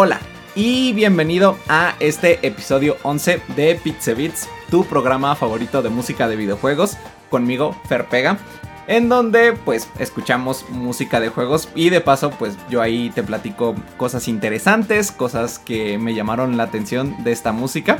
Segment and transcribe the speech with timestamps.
[0.00, 0.20] Hola
[0.54, 6.96] y bienvenido a este episodio 11 de Pixebits, tu programa favorito de música de videojuegos,
[7.30, 8.38] conmigo Fer Pega,
[8.86, 13.74] en donde pues escuchamos música de juegos y de paso pues yo ahí te platico
[13.96, 17.98] cosas interesantes, cosas que me llamaron la atención de esta música.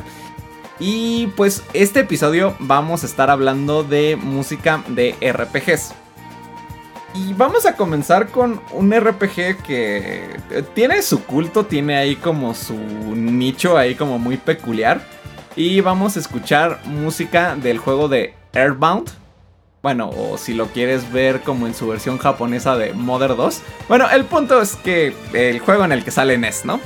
[0.79, 5.93] Y pues este episodio vamos a estar hablando de música de RPGs.
[7.19, 12.53] Y vamos a comenzar con un RPG que eh, tiene su culto, tiene ahí como
[12.53, 15.01] su nicho ahí como muy peculiar.
[15.55, 19.09] Y vamos a escuchar música del juego de Airbound.
[19.83, 23.61] Bueno, o si lo quieres ver como en su versión japonesa de Mother 2.
[23.89, 26.79] Bueno, el punto es que el juego en el que sale Ness, ¿no?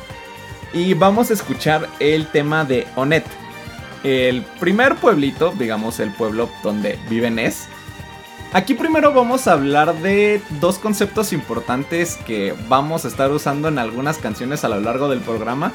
[0.73, 3.25] Y vamos a escuchar el tema de Onet.
[4.03, 7.67] El primer pueblito, digamos el pueblo donde vive Ness
[8.53, 13.79] Aquí primero vamos a hablar de dos conceptos importantes que vamos a estar usando en
[13.79, 15.73] algunas canciones a lo largo del programa.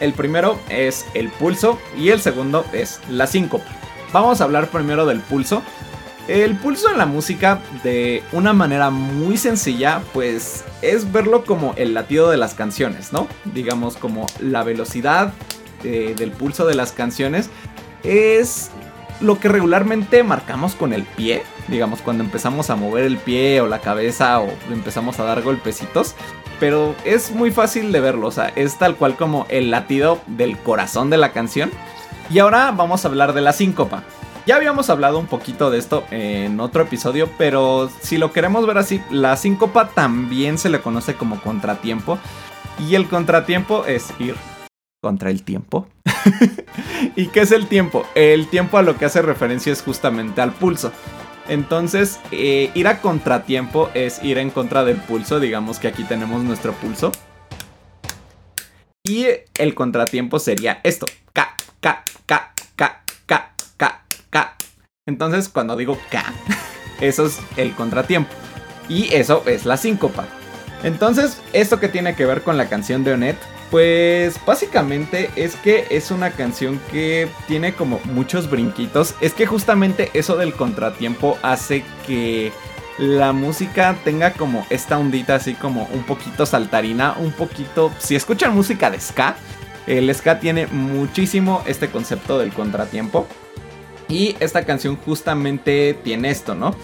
[0.00, 3.66] El primero es el pulso y el segundo es la síncopa.
[4.12, 5.62] Vamos a hablar primero del pulso.
[6.26, 11.94] El pulso en la música, de una manera muy sencilla, pues es verlo como el
[11.94, 13.28] latido de las canciones, ¿no?
[13.44, 15.32] Digamos como la velocidad
[15.84, 17.50] eh, del pulso de las canciones
[18.02, 18.70] es
[19.20, 23.66] lo que regularmente marcamos con el pie, digamos cuando empezamos a mover el pie o
[23.66, 26.14] la cabeza o empezamos a dar golpecitos,
[26.60, 30.58] pero es muy fácil de verlo, o sea, es tal cual como el latido del
[30.58, 31.70] corazón de la canción.
[32.30, 34.02] Y ahora vamos a hablar de la síncopa.
[34.46, 38.78] Ya habíamos hablado un poquito de esto en otro episodio, pero si lo queremos ver
[38.78, 42.18] así, la síncopa también se le conoce como contratiempo.
[42.78, 44.36] Y el contratiempo es ir
[45.02, 45.88] contra el tiempo.
[47.16, 48.06] ¿Y qué es el tiempo?
[48.14, 50.92] El tiempo a lo que hace referencia es justamente al pulso.
[51.48, 55.40] Entonces, eh, ir a contratiempo es ir en contra del pulso.
[55.40, 57.12] Digamos que aquí tenemos nuestro pulso.
[59.04, 59.26] Y
[59.58, 61.06] el contratiempo sería esto.
[61.32, 64.56] K, K, K, K, K, K, K.
[65.06, 66.24] Entonces, cuando digo K,
[67.00, 68.30] eso es el contratiempo.
[68.88, 70.26] Y eso es la síncopa.
[70.82, 73.36] Entonces, esto que tiene que ver con la canción de Onet
[73.76, 79.14] pues básicamente es que es una canción que tiene como muchos brinquitos.
[79.20, 82.52] Es que justamente eso del contratiempo hace que
[82.96, 87.92] la música tenga como esta ondita así como un poquito saltarina, un poquito...
[87.98, 89.36] Si escuchan música de ska,
[89.86, 93.26] el ska tiene muchísimo este concepto del contratiempo.
[94.08, 96.74] Y esta canción justamente tiene esto, ¿no?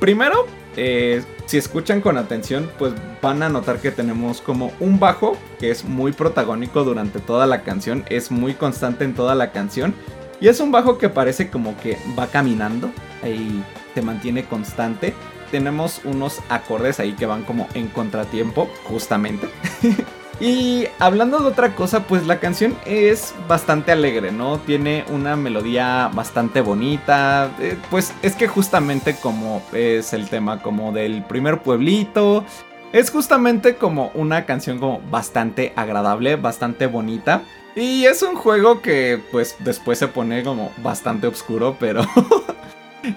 [0.00, 0.46] Primero,
[0.76, 5.70] eh, si escuchan con atención, pues van a notar que tenemos como un bajo que
[5.70, 9.94] es muy protagónico durante toda la canción, es muy constante en toda la canción.
[10.40, 12.90] Y es un bajo que parece como que va caminando
[13.24, 13.62] y
[13.94, 15.14] se mantiene constante.
[15.52, 19.48] Tenemos unos acordes ahí que van como en contratiempo, justamente.
[20.40, 24.58] Y hablando de otra cosa, pues la canción es bastante alegre, ¿no?
[24.58, 27.50] Tiene una melodía bastante bonita.
[27.60, 32.44] Eh, pues es que justamente como es el tema como del primer pueblito,
[32.92, 37.42] es justamente como una canción como bastante agradable, bastante bonita.
[37.74, 42.02] Y es un juego que pues después se pone como bastante oscuro, pero...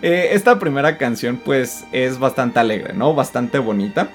[0.01, 3.13] Eh, esta primera canción pues es bastante alegre, ¿no?
[3.13, 4.09] Bastante bonita.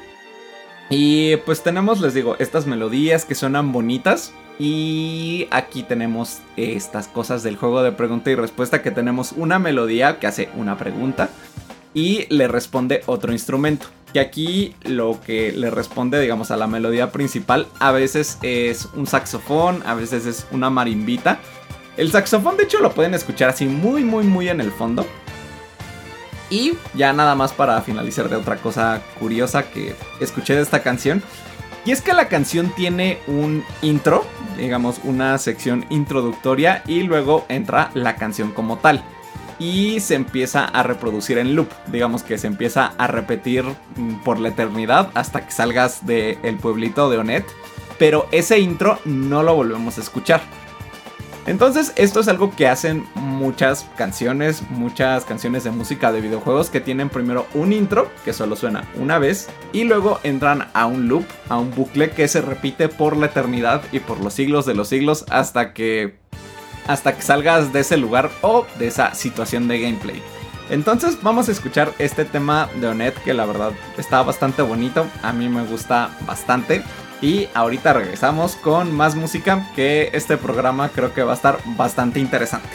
[0.90, 4.32] Y pues tenemos, les digo, estas melodías que suenan bonitas.
[4.58, 10.18] Y aquí tenemos estas cosas del juego de pregunta y respuesta que tenemos una melodía
[10.18, 11.30] que hace una pregunta
[11.94, 13.86] y le responde otro instrumento.
[14.12, 19.06] Que aquí lo que le responde, digamos, a la melodía principal a veces es un
[19.06, 21.38] saxofón, a veces es una marimbita.
[21.96, 25.06] El saxofón de hecho lo pueden escuchar así muy muy muy en el fondo.
[26.50, 31.22] Y ya nada más para finalizar de otra cosa curiosa que escuché de esta canción.
[31.84, 34.26] Y es que la canción tiene un intro,
[34.58, 39.02] digamos una sección introductoria y luego entra la canción como tal.
[39.58, 43.64] Y se empieza a reproducir en loop, digamos que se empieza a repetir
[43.96, 47.46] mm, por la eternidad hasta que salgas del pueblito de Onet.
[47.98, 50.40] Pero ese intro no lo volvemos a escuchar.
[51.46, 56.80] Entonces, esto es algo que hacen muchas canciones, muchas canciones de música de videojuegos que
[56.80, 61.24] tienen primero un intro que solo suena una vez y luego entran a un loop,
[61.48, 64.88] a un bucle que se repite por la eternidad y por los siglos de los
[64.88, 66.18] siglos hasta que
[66.86, 70.22] hasta que salgas de ese lugar o de esa situación de gameplay.
[70.70, 75.32] Entonces vamos a escuchar este tema de Onet que la verdad está bastante bonito, a
[75.32, 76.82] mí me gusta bastante.
[77.22, 82.18] Y ahorita regresamos con más música que este programa creo que va a estar bastante
[82.18, 82.70] interesante.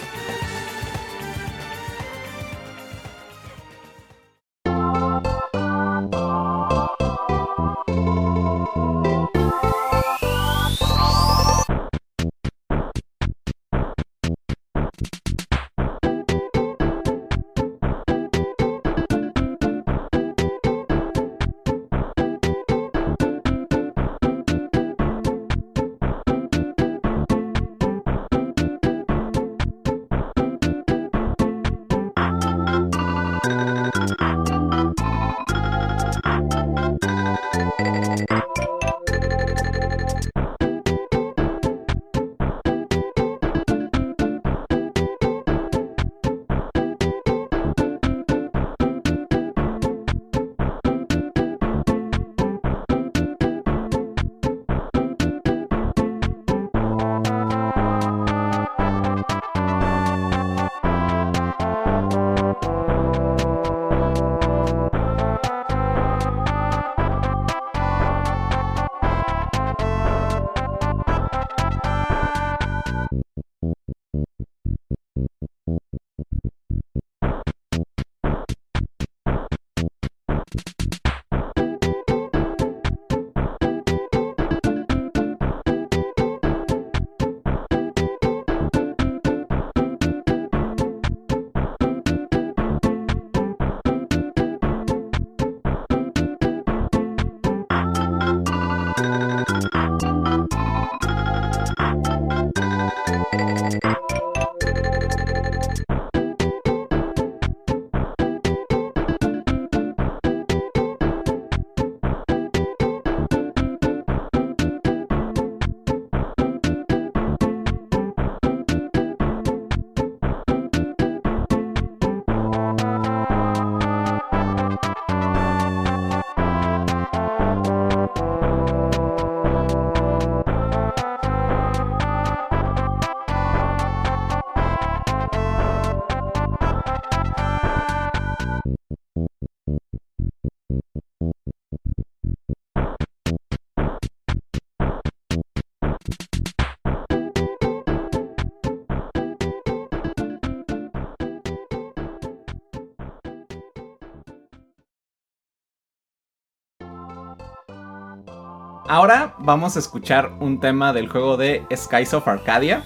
[158.96, 162.86] Ahora vamos a escuchar un tema del juego de Skies of Arcadia.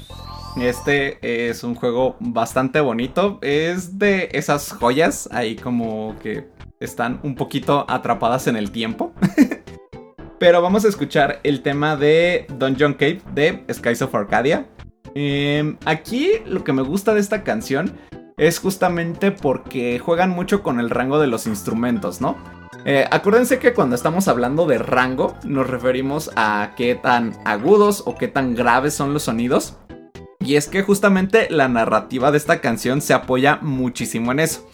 [0.59, 3.37] Este es un juego bastante bonito.
[3.43, 9.13] Es de esas joyas ahí como que están un poquito atrapadas en el tiempo.
[10.39, 14.65] Pero vamos a escuchar el tema de Dungeon Cave de Skies of Arcadia.
[15.13, 17.93] Em, aquí lo que me gusta de esta canción
[18.35, 22.35] es justamente porque juegan mucho con el rango de los instrumentos, ¿no?
[22.85, 28.15] Eh, acuérdense que cuando estamos hablando de rango nos referimos a qué tan agudos o
[28.15, 29.77] qué tan graves son los sonidos.
[30.39, 34.69] Y es que justamente la narrativa de esta canción se apoya muchísimo en eso.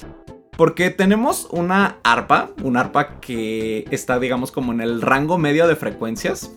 [0.56, 5.76] Porque tenemos una arpa, una arpa que está digamos como en el rango medio de
[5.76, 6.52] frecuencias.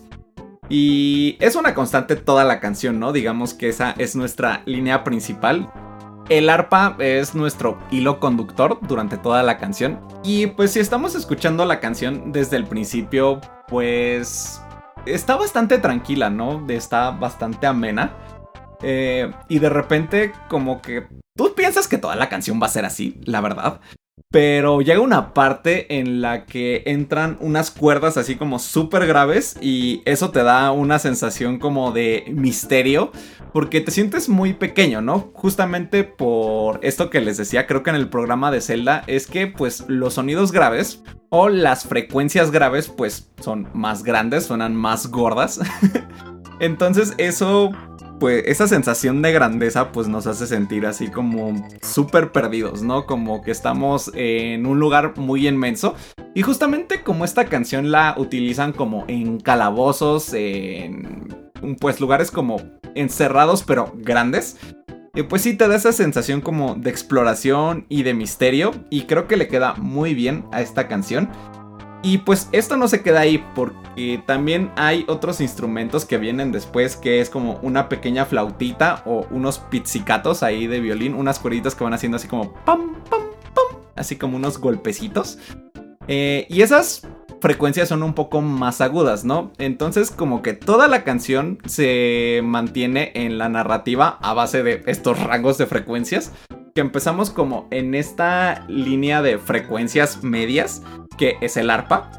[0.69, 3.11] Y es una constante toda la canción, ¿no?
[3.11, 5.67] Digamos que esa es nuestra línea principal.
[6.29, 9.99] El arpa es nuestro hilo conductor durante toda la canción.
[10.23, 14.61] Y pues si estamos escuchando la canción desde el principio, pues
[15.07, 16.63] está bastante tranquila, ¿no?
[16.69, 18.15] Está bastante amena.
[18.83, 22.85] Eh, y de repente como que tú piensas que toda la canción va a ser
[22.85, 23.79] así, la verdad.
[24.31, 30.01] Pero llega una parte en la que entran unas cuerdas así como súper graves y
[30.05, 33.11] eso te da una sensación como de misterio
[33.53, 35.31] porque te sientes muy pequeño, ¿no?
[35.33, 39.47] Justamente por esto que les decía, creo que en el programa de Zelda es que
[39.47, 45.59] pues los sonidos graves o las frecuencias graves pues son más grandes, suenan más gordas.
[46.59, 47.71] Entonces eso
[48.19, 53.05] pues esa sensación de grandeza pues nos hace sentir así como súper perdidos, ¿no?
[53.05, 55.95] Como que estamos en un lugar muy inmenso.
[56.35, 61.47] Y justamente como esta canción la utilizan como en calabozos, en
[61.79, 62.61] pues lugares como
[62.95, 64.57] encerrados pero grandes.
[65.15, 69.27] Eh, pues sí te da esa sensación como de exploración y de misterio y creo
[69.27, 71.29] que le queda muy bien a esta canción.
[72.01, 76.95] Y pues esto no se queda ahí porque también hay otros instrumentos que vienen después
[76.95, 81.83] que es como una pequeña flautita o unos pizzicatos ahí de violín, unas cuerditas que
[81.83, 85.39] van haciendo así como pam, pam, pam, así como unos golpecitos.
[86.07, 87.05] Eh, y esas
[87.41, 89.51] frecuencias son un poco más agudas, ¿no?
[89.57, 95.19] Entonces como que toda la canción se mantiene en la narrativa a base de estos
[95.19, 96.31] rangos de frecuencias.
[96.73, 100.81] Que empezamos como en esta línea de frecuencias medias
[101.17, 102.09] que es el arpa.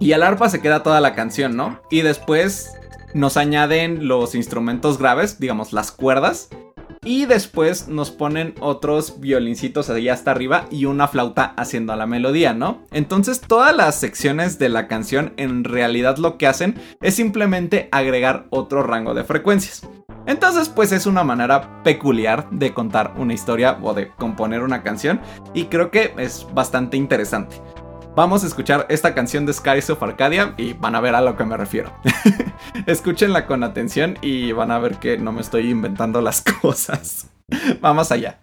[0.00, 1.80] Y el arpa se queda toda la canción, ¿no?
[1.90, 2.72] Y después
[3.12, 6.48] nos añaden los instrumentos graves, digamos las cuerdas.
[7.02, 12.52] Y después nos ponen otros violincitos ahí hasta arriba y una flauta haciendo la melodía,
[12.52, 12.84] ¿no?
[12.92, 18.46] Entonces todas las secciones de la canción en realidad lo que hacen es simplemente agregar
[18.50, 19.82] otro rango de frecuencias.
[20.26, 25.20] Entonces pues es una manera peculiar de contar una historia o de componer una canción
[25.54, 27.60] y creo que es bastante interesante.
[28.16, 31.44] Vamos a escuchar esta canción de Skies Arcadia y van a ver a lo que
[31.44, 31.92] me refiero.
[32.86, 37.28] Escúchenla con atención y van a ver que no me estoy inventando las cosas.
[37.80, 38.40] Vamos allá.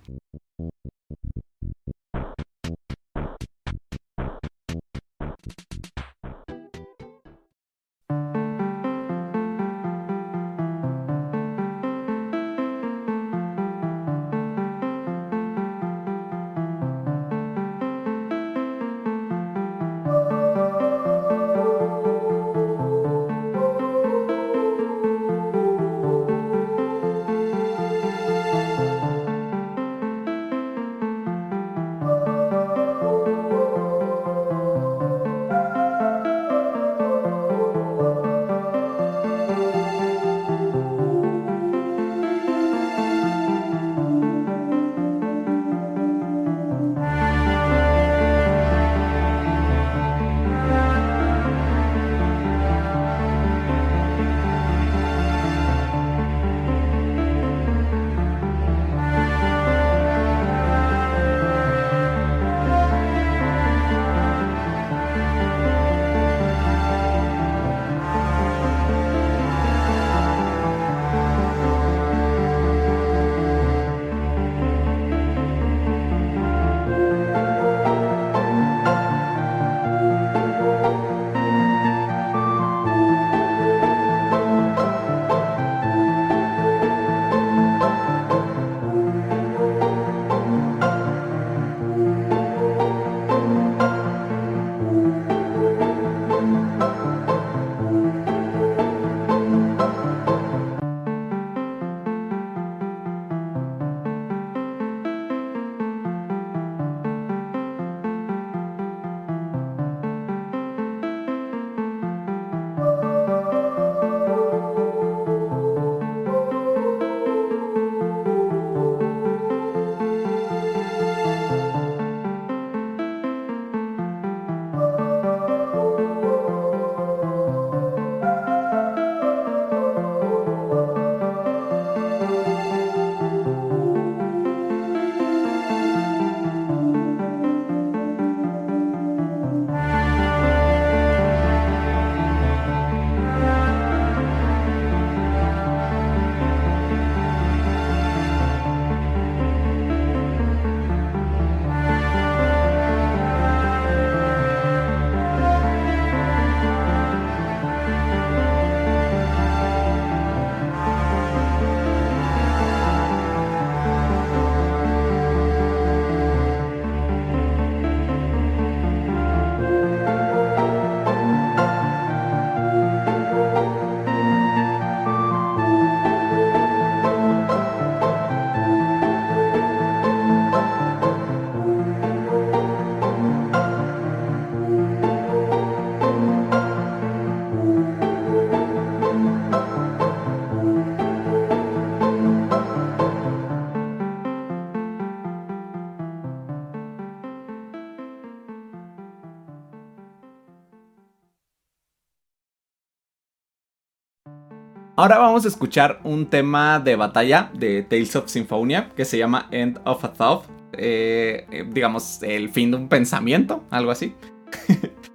[205.00, 209.48] Ahora vamos a escuchar un tema de batalla de Tales of Symphonia que se llama
[209.52, 210.46] End of a Thought.
[210.74, 214.16] Eh, eh, digamos, el fin de un pensamiento, algo así.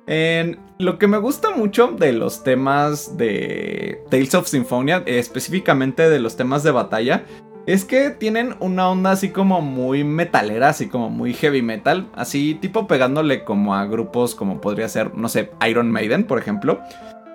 [0.79, 6.37] lo que me gusta mucho de los temas de Tales of Symphonia, específicamente de los
[6.37, 7.25] temas de batalla,
[7.67, 12.55] es que tienen una onda así como muy metalera, así como muy heavy metal, así
[12.55, 16.81] tipo pegándole como a grupos como podría ser, no sé, Iron Maiden, por ejemplo.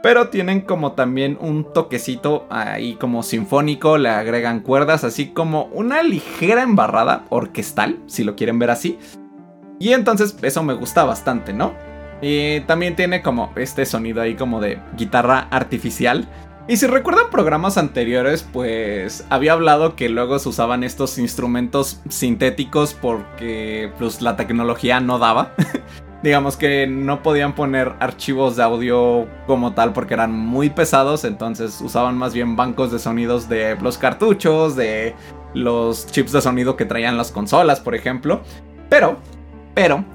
[0.07, 6.01] Pero tienen como también un toquecito ahí como sinfónico, le agregan cuerdas, así como una
[6.01, 8.97] ligera embarrada orquestal, si lo quieren ver así.
[9.79, 11.73] Y entonces eso me gusta bastante, ¿no?
[12.21, 16.25] Y también tiene como este sonido ahí como de guitarra artificial.
[16.69, 22.93] Y si recuerdan programas anteriores, pues había hablado que luego se usaban estos instrumentos sintéticos
[22.93, 25.51] porque pues la tecnología no daba.
[26.23, 31.79] digamos que no podían poner archivos de audio como tal porque eran muy pesados, entonces
[31.81, 35.15] usaban más bien bancos de sonidos de los cartuchos, de
[35.53, 38.41] los chips de sonido que traían las consolas, por ejemplo.
[38.89, 39.17] Pero,
[39.73, 40.05] pero,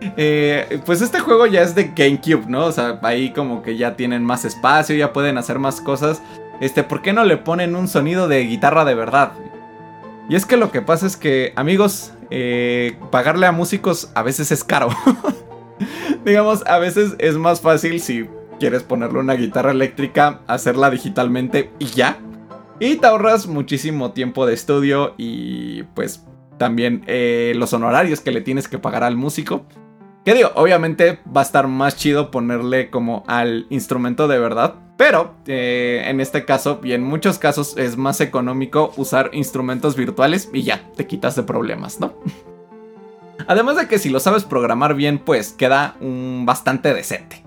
[0.16, 2.66] eh, pues este juego ya es de GameCube, ¿no?
[2.66, 6.22] O sea, ahí como que ya tienen más espacio, ya pueden hacer más cosas.
[6.60, 9.32] Este, ¿por qué no le ponen un sonido de guitarra de verdad?
[10.28, 14.52] Y es que lo que pasa es que, amigos, eh, pagarle a músicos a veces
[14.52, 14.88] es caro.
[16.24, 21.86] Digamos, a veces es más fácil si quieres ponerle una guitarra eléctrica, hacerla digitalmente y
[21.86, 22.18] ya.
[22.78, 26.24] Y te ahorras muchísimo tiempo de estudio y pues
[26.58, 29.66] también eh, los honorarios que le tienes que pagar al músico.
[30.24, 34.74] Que digo, obviamente va a estar más chido ponerle como al instrumento de verdad.
[34.96, 40.48] Pero eh, en este caso y en muchos casos es más económico usar instrumentos virtuales
[40.52, 42.14] y ya, te quitas de problemas, ¿no?
[43.48, 47.42] Además de que si lo sabes programar bien, pues queda un bastante decente.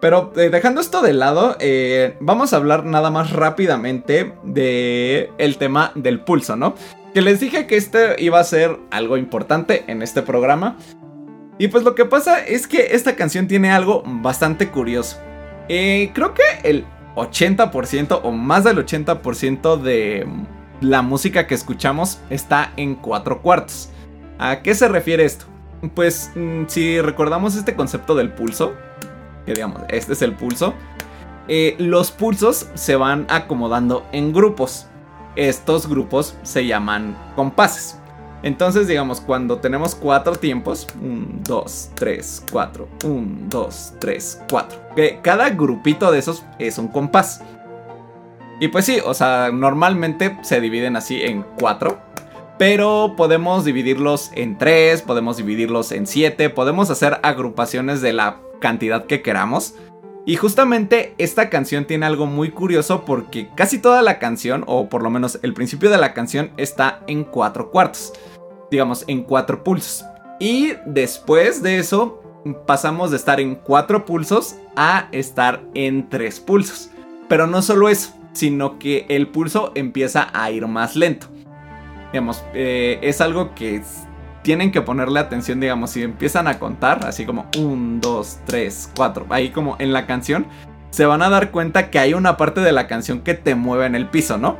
[0.00, 5.58] Pero eh, dejando esto de lado, eh, vamos a hablar nada más rápidamente de el
[5.58, 6.74] tema del pulso, ¿no?
[7.12, 10.76] Que les dije que este iba a ser algo importante en este programa.
[11.58, 15.20] Y pues lo que pasa es que esta canción tiene algo bastante curioso.
[15.68, 16.84] Eh, creo que el
[17.14, 20.26] 80% o más del 80% de
[20.80, 23.90] la música que escuchamos está en cuatro cuartos.
[24.38, 25.46] ¿A qué se refiere esto?
[25.94, 28.74] Pues mm, si recordamos este concepto del pulso,
[29.46, 30.74] que digamos, este es el pulso,
[31.46, 34.86] eh, los pulsos se van acomodando en grupos.
[35.36, 37.98] Estos grupos se llaman compases.
[38.44, 44.80] Entonces, digamos, cuando tenemos cuatro tiempos, 1, 2, 3, 4, 1, 2, 3, 4.
[44.94, 47.42] Que cada grupito de esos es un compás.
[48.60, 51.98] Y pues sí, o sea, normalmente se dividen así en cuatro.
[52.58, 59.06] Pero podemos dividirlos en tres, podemos dividirlos en siete, podemos hacer agrupaciones de la cantidad
[59.06, 59.74] que queramos.
[60.26, 65.02] Y justamente esta canción tiene algo muy curioso porque casi toda la canción, o por
[65.02, 68.12] lo menos el principio de la canción, está en cuatro cuartos
[68.70, 70.04] digamos, en cuatro pulsos.
[70.38, 72.22] Y después de eso,
[72.66, 76.90] pasamos de estar en cuatro pulsos a estar en tres pulsos.
[77.28, 81.28] Pero no solo eso, sino que el pulso empieza a ir más lento.
[82.12, 83.82] Digamos, eh, es algo que
[84.42, 89.26] tienen que ponerle atención, digamos, si empiezan a contar, así como 1, 2, 3, 4,
[89.30, 90.46] ahí como en la canción,
[90.90, 93.86] se van a dar cuenta que hay una parte de la canción que te mueve
[93.86, 94.58] en el piso, ¿no?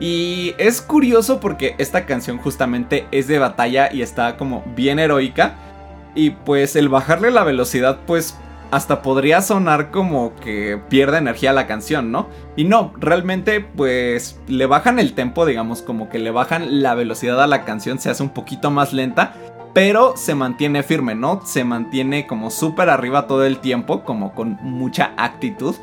[0.00, 5.56] Y es curioso porque esta canción justamente es de batalla y está como bien heroica.
[6.14, 8.34] Y pues el bajarle la velocidad pues
[8.70, 12.28] hasta podría sonar como que pierde energía la canción, ¿no?
[12.56, 17.42] Y no, realmente pues le bajan el tempo, digamos, como que le bajan la velocidad
[17.42, 19.34] a la canción, se hace un poquito más lenta,
[19.72, 21.42] pero se mantiene firme, ¿no?
[21.44, 25.74] Se mantiene como súper arriba todo el tiempo, como con mucha actitud.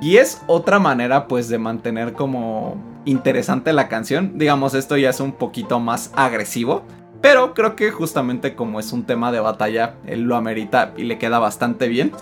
[0.00, 4.38] Y es otra manera pues de mantener como interesante la canción.
[4.38, 6.84] Digamos, esto ya es un poquito más agresivo.
[7.20, 11.18] Pero creo que justamente como es un tema de batalla, él lo amerita y le
[11.18, 12.12] queda bastante bien.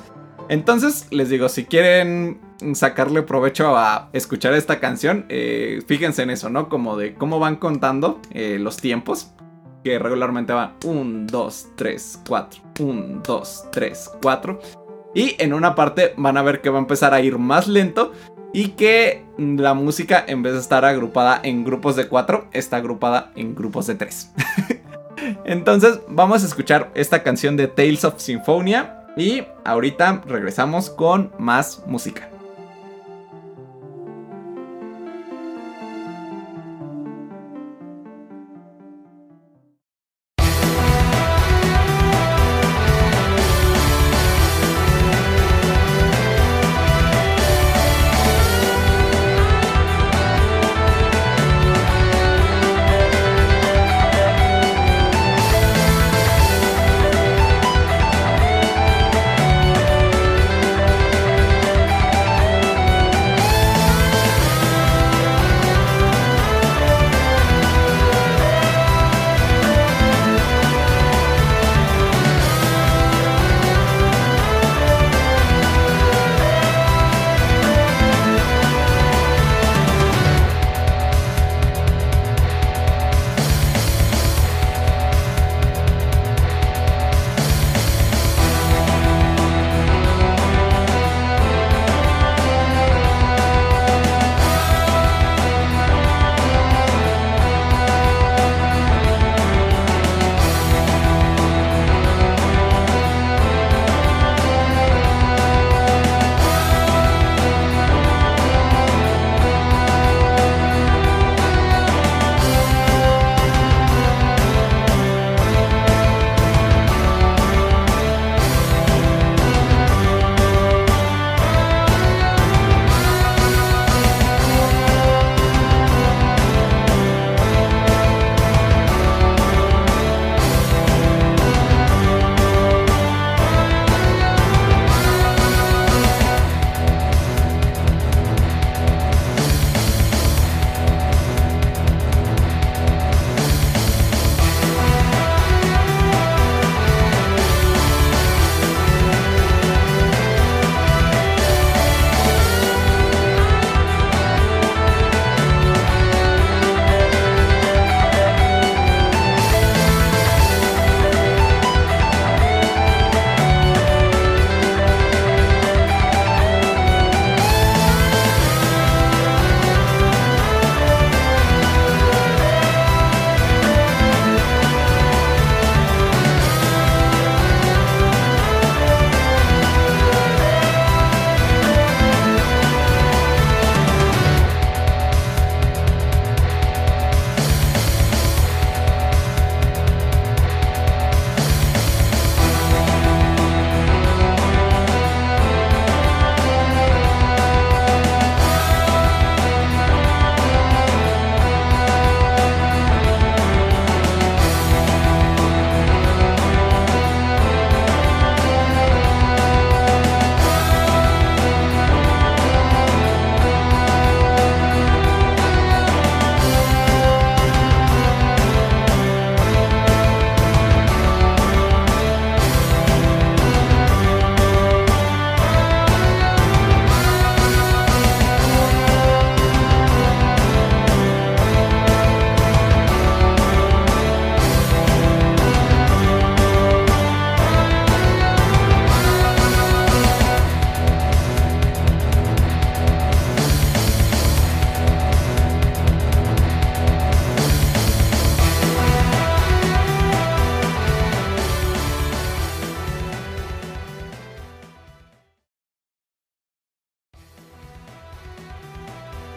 [0.48, 2.40] Entonces, les digo, si quieren
[2.72, 6.68] sacarle provecho a escuchar esta canción, eh, fíjense en eso, ¿no?
[6.68, 9.32] Como de cómo van contando eh, los tiempos.
[9.84, 14.85] Que regularmente van 1, 2, 3, 4, 1, 2, 3, 4.
[15.16, 18.12] Y en una parte van a ver que va a empezar a ir más lento
[18.52, 23.32] y que la música en vez de estar agrupada en grupos de cuatro, está agrupada
[23.34, 24.30] en grupos de tres.
[25.46, 31.82] Entonces vamos a escuchar esta canción de Tales of Symphonia y ahorita regresamos con más
[31.86, 32.28] música.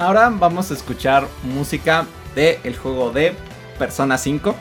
[0.09, 3.35] Ahora vamos a escuchar música del el juego de
[3.77, 4.55] Persona 5.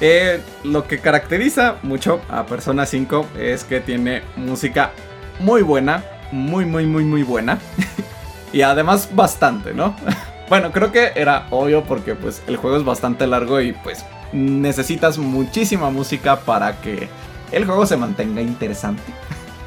[0.00, 4.92] Eh, lo que caracteriza mucho a Persona 5 es que tiene música
[5.40, 7.58] muy buena, muy, muy, muy, muy buena.
[8.54, 9.94] y además bastante, ¿no?
[10.48, 15.18] bueno, creo que era obvio porque pues el juego es bastante largo y pues necesitas
[15.18, 17.10] muchísima música para que
[17.52, 19.02] el juego se mantenga interesante.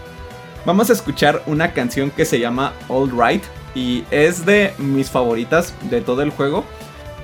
[0.65, 3.43] Vamos a escuchar una canción que se llama All Right
[3.75, 6.63] y es de mis favoritas de todo el juego.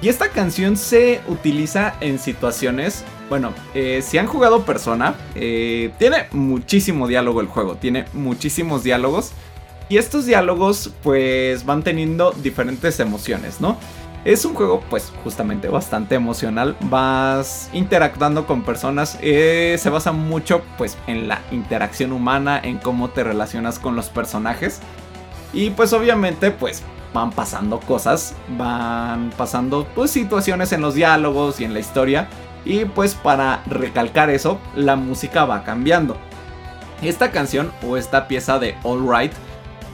[0.02, 6.28] Y esta canción se utiliza en situaciones, bueno, eh, si han jugado Persona, eh, tiene
[6.32, 9.32] muchísimo diálogo el juego, tiene muchísimos diálogos.
[9.88, 13.78] Y estos diálogos pues van teniendo diferentes emociones, ¿no?
[14.26, 20.64] Es un juego pues justamente bastante emocional, vas interactuando con personas, eh, se basa mucho
[20.80, 24.82] pues en la interacción humana, en cómo te relacionas con los personajes.
[25.56, 31.64] Y pues obviamente pues van pasando cosas, van pasando pues situaciones en los diálogos y
[31.64, 32.28] en la historia.
[32.66, 36.18] Y pues para recalcar eso, la música va cambiando.
[37.02, 39.32] Esta canción o esta pieza de All Right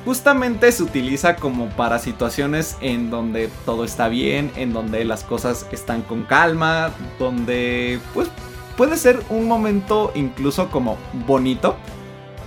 [0.04, 5.68] justamente se utiliza como para situaciones en donde todo está bien, en donde las cosas
[5.72, 8.30] están con calma, donde pues
[8.78, 10.98] puede ser un momento incluso como
[11.28, 11.76] bonito.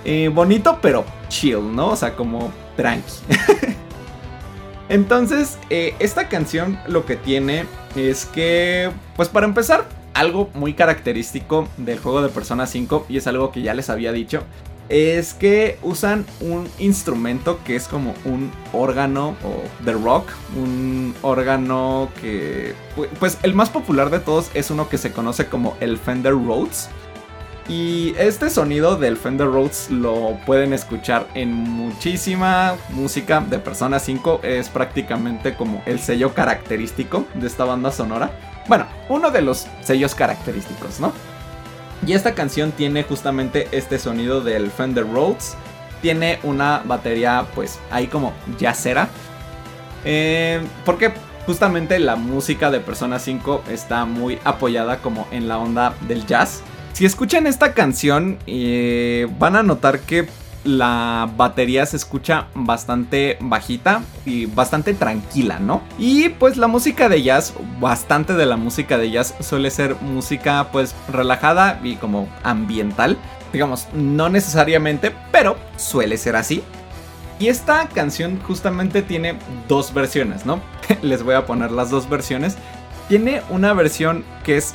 [0.04, 1.90] Eh, bonito pero chill, ¿no?
[1.90, 3.12] O sea, como tranqui.
[4.88, 11.68] Entonces, eh, esta canción lo que tiene es que, pues para empezar, algo muy característico
[11.76, 14.44] del juego de Persona 5, y es algo que ya les había dicho,
[14.88, 22.10] es que usan un instrumento que es como un órgano o de rock, un órgano
[22.20, 22.74] que
[23.18, 26.90] pues el más popular de todos es uno que se conoce como el Fender Rhodes.
[27.66, 34.40] Y este sonido del Fender Rhodes lo pueden escuchar en muchísima música de Persona 5,
[34.42, 38.30] es prácticamente como el sello característico de esta banda sonora.
[38.68, 41.12] Bueno, uno de los sellos característicos, ¿no?
[42.06, 45.56] Y esta canción tiene justamente este sonido del Fender Rhodes.
[46.02, 49.08] Tiene una batería pues ahí como jazzera.
[50.04, 51.14] Eh, porque
[51.46, 56.62] justamente la música de Persona 5 está muy apoyada como en la onda del jazz.
[56.94, 60.28] Si escuchan esta canción eh, van a notar que
[60.62, 65.82] la batería se escucha bastante bajita y bastante tranquila, ¿no?
[65.98, 70.68] Y pues la música de jazz, bastante de la música de jazz suele ser música
[70.70, 73.18] pues relajada y como ambiental.
[73.52, 76.62] Digamos, no necesariamente, pero suele ser así.
[77.40, 80.60] Y esta canción justamente tiene dos versiones, ¿no?
[81.02, 82.56] Les voy a poner las dos versiones.
[83.08, 84.74] Tiene una versión que es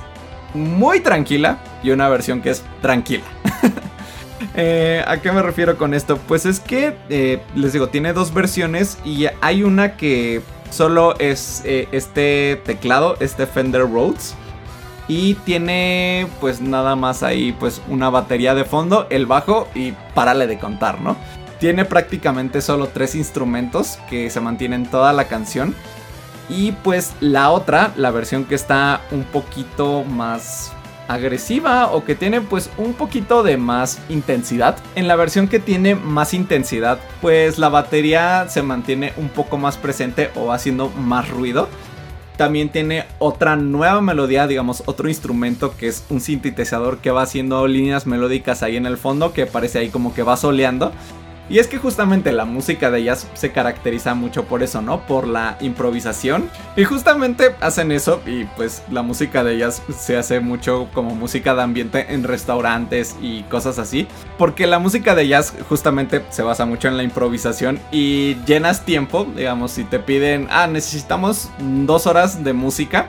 [0.54, 3.24] muy tranquila y una versión que es tranquila.
[4.56, 6.18] Eh, ¿A qué me refiero con esto?
[6.18, 11.62] Pues es que, eh, les digo, tiene dos versiones y hay una que solo es
[11.66, 14.36] eh, este teclado, este Fender Rhodes.
[15.08, 20.46] Y tiene pues nada más ahí pues una batería de fondo, el bajo y párale
[20.46, 21.16] de contar, ¿no?
[21.60, 25.74] Tiene prácticamente solo tres instrumentos que se mantienen toda la canción.
[26.50, 30.74] Y pues la otra, la versión que está un poquito más
[31.08, 34.78] agresiva o que tiene pues un poquito de más intensidad.
[34.96, 39.76] En la versión que tiene más intensidad pues la batería se mantiene un poco más
[39.76, 41.68] presente o haciendo más ruido.
[42.38, 47.68] También tiene otra nueva melodía, digamos, otro instrumento que es un sintetizador que va haciendo
[47.68, 50.94] líneas melódicas ahí en el fondo, que parece ahí como que va soleando.
[51.50, 55.02] Y es que justamente la música de ellas se caracteriza mucho por eso, ¿no?
[55.08, 56.50] Por la improvisación.
[56.76, 61.56] Y justamente hacen eso y pues la música de ellas se hace mucho como música
[61.56, 64.08] de ambiente en restaurantes y cosas así.
[64.38, 69.26] Porque la música de ellas justamente se basa mucho en la improvisación y llenas tiempo,
[69.36, 73.08] digamos, si te piden, ah, necesitamos dos horas de música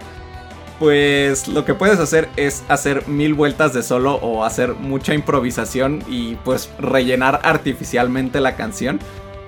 [0.80, 6.02] pues lo que puedes hacer es hacer mil vueltas de solo o hacer mucha improvisación
[6.08, 8.98] y pues rellenar artificialmente la canción.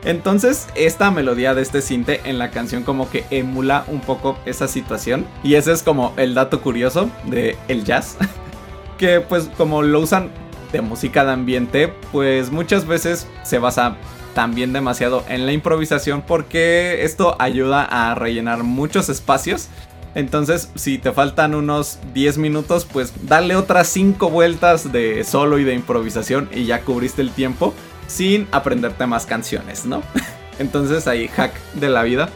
[0.04, 4.68] Entonces esta melodía de este cinte en la canción como que emula un poco esa
[4.68, 8.18] situación y ese es como el dato curioso de el jazz
[8.98, 10.30] que pues como lo usan
[10.70, 13.96] de música de ambiente pues muchas veces se basa
[14.34, 19.68] también demasiado en la improvisación porque esto ayuda a rellenar muchos espacios
[20.14, 25.64] entonces, si te faltan unos 10 minutos, pues dale otras 5 vueltas de solo y
[25.64, 27.72] de improvisación y ya cubriste el tiempo
[28.06, 30.02] sin aprenderte más canciones, ¿no?
[30.58, 32.28] Entonces ahí hack de la vida.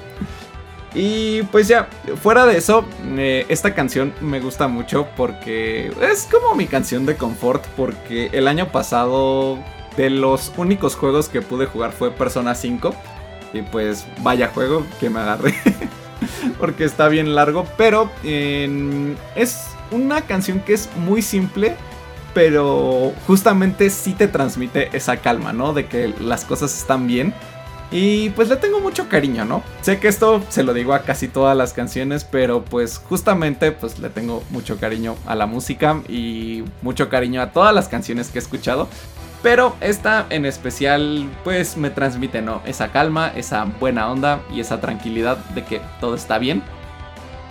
[0.95, 1.91] Y pues ya,
[2.23, 2.87] fuera de eso,
[3.19, 8.49] eh, esta canción me gusta mucho porque es como mi canción de confort porque el
[8.49, 9.59] año pasado
[9.99, 12.95] de los únicos juegos que pude jugar fue Persona 5
[13.53, 15.55] Y pues vaya juego que me agarré.
[16.59, 17.67] porque está bien largo.
[17.77, 21.77] Pero es una canción que es muy simple.
[22.35, 25.73] Pero justamente sí te transmite esa calma, ¿no?
[25.73, 27.33] De que las cosas están bien.
[27.91, 29.63] Y pues le tengo mucho cariño, ¿no?
[29.81, 33.99] Sé que esto se lo digo a casi todas las canciones, pero pues justamente pues
[34.01, 38.39] le tengo mucho cariño a la música y mucho cariño a todas las canciones que
[38.39, 38.89] he escuchado.
[39.43, 42.63] Pero esta en especial pues me transmite, ¿no?
[42.65, 46.63] Esa calma, esa buena onda y esa tranquilidad de que todo está bien.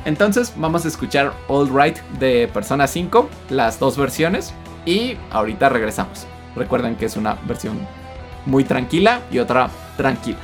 [0.03, 4.53] Entonces vamos a escuchar All Right de Persona 5, las dos versiones,
[4.85, 6.27] y ahorita regresamos.
[6.55, 7.79] Recuerden que es una versión
[8.45, 10.37] muy tranquila y otra tranquila.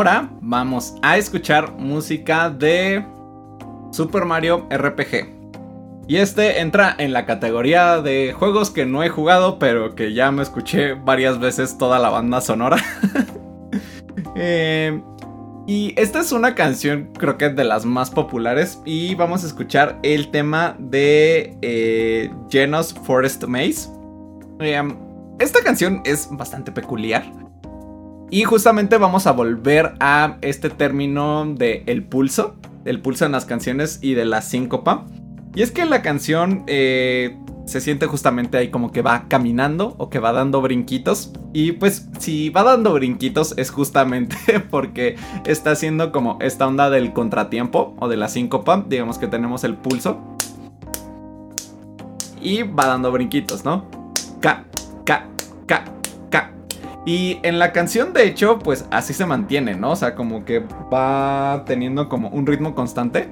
[0.00, 3.04] Ahora vamos a escuchar música de
[3.92, 5.28] Super Mario RPG.
[6.08, 10.30] Y este entra en la categoría de juegos que no he jugado, pero que ya
[10.30, 12.78] me escuché varias veces toda la banda sonora.
[14.36, 15.02] eh,
[15.66, 18.80] y esta es una canción, creo que de las más populares.
[18.86, 23.90] Y vamos a escuchar el tema de eh, Genos Forest Maze.
[24.60, 24.96] Em,
[25.38, 27.39] esta canción es bastante peculiar.
[28.30, 32.54] Y justamente vamos a volver a este término de el pulso.
[32.84, 35.04] El pulso en las canciones y de la síncopa.
[35.54, 40.10] Y es que la canción eh, se siente justamente ahí como que va caminando o
[40.10, 41.32] que va dando brinquitos.
[41.52, 44.36] Y pues si va dando brinquitos es justamente
[44.70, 48.84] porque está haciendo como esta onda del contratiempo o de la síncopa.
[48.88, 50.20] Digamos que tenemos el pulso.
[52.40, 53.86] Y va dando brinquitos, ¿no?
[54.40, 54.64] K,
[55.04, 55.26] K,
[55.66, 55.99] K.
[57.06, 59.92] Y en la canción, de hecho, pues así se mantiene, ¿no?
[59.92, 60.60] O sea, como que
[60.92, 63.30] va teniendo como un ritmo constante.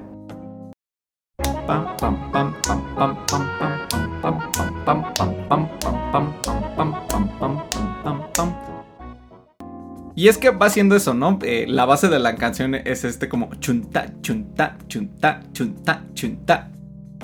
[10.15, 11.37] Y es que va haciendo eso, ¿no?
[11.43, 16.71] Eh, la base de la canción es este como chunta, chunta, chunta, chunta, chunta.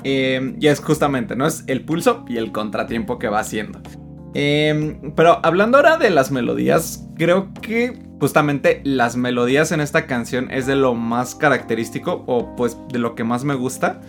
[0.04, 1.46] Eh, y es justamente, ¿no?
[1.46, 3.80] Es el pulso y el contratiempo que va haciendo.
[4.38, 10.50] Em, pero hablando ahora de las melodías, creo que justamente las melodías en esta canción
[10.50, 14.02] es de lo más característico o pues de lo que más me gusta.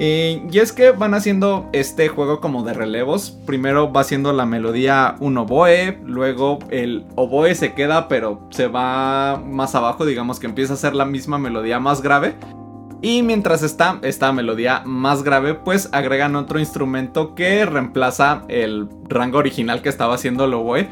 [0.00, 3.38] Eh, y es que van haciendo este juego como de relevos.
[3.46, 9.36] Primero va haciendo la melodía un oboe, luego el oboe se queda pero se va
[9.36, 12.34] más abajo, digamos que empieza a ser la misma melodía más grave.
[13.02, 19.38] Y mientras está esta melodía más grave, pues agregan otro instrumento que reemplaza el rango
[19.38, 20.88] original que estaba haciendo el oboe.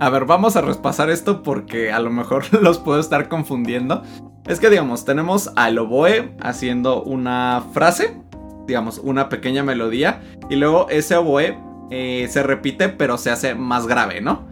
[0.00, 4.02] A ver, vamos a repasar esto porque a lo mejor los puedo estar confundiendo.
[4.46, 8.26] Es que digamos, tenemos al oboe haciendo una frase
[8.66, 11.58] digamos, una pequeña melodía y luego ese oboe
[11.90, 14.46] eh, se repite pero se hace más grave, ¿no?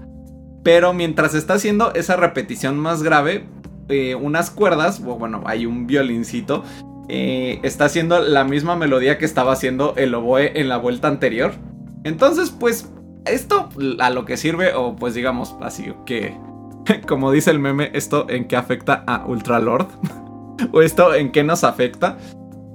[0.62, 3.46] Pero mientras está haciendo esa repetición más grave,
[4.20, 6.64] unas cuerdas, o bueno, hay un violincito,
[7.08, 11.52] eh, está haciendo la misma melodía que estaba haciendo el oboe en la vuelta anterior.
[12.02, 12.90] Entonces, pues,
[13.26, 13.68] esto
[14.00, 16.36] a lo que sirve, o pues digamos así, que,
[17.08, 19.88] como dice el meme, esto en qué afecta a Ultralord,
[20.72, 22.16] o esto en qué nos afecta.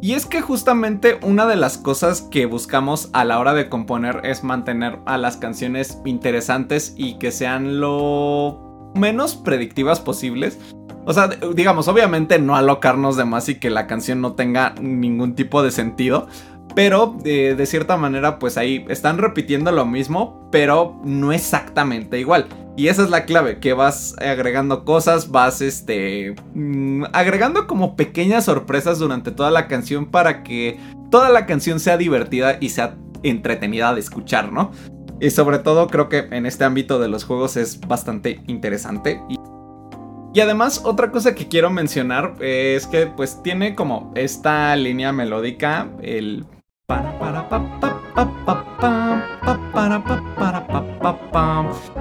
[0.02, 4.22] Y es que justamente una de las cosas que buscamos a la hora de componer
[4.24, 10.58] es mantener a las canciones interesantes y que sean lo menos predictivas posibles.
[11.06, 15.36] O sea, digamos, obviamente no alocarnos de más y que la canción no tenga ningún
[15.36, 16.28] tipo de sentido.
[16.76, 22.48] Pero eh, de cierta manera, pues ahí están repitiendo lo mismo, pero no exactamente igual.
[22.78, 28.46] Y esa es la clave, que vas agregando cosas, vas este mm, agregando como pequeñas
[28.46, 30.80] sorpresas durante toda la canción para que
[31.12, 34.72] toda la canción sea divertida y sea entretenida de escuchar, ¿no?
[35.20, 39.22] Y sobre todo creo que en este ámbito de los juegos es bastante interesante.
[40.34, 45.90] Y además otra cosa que quiero mencionar es que pues tiene como esta línea melódica,
[46.02, 46.46] el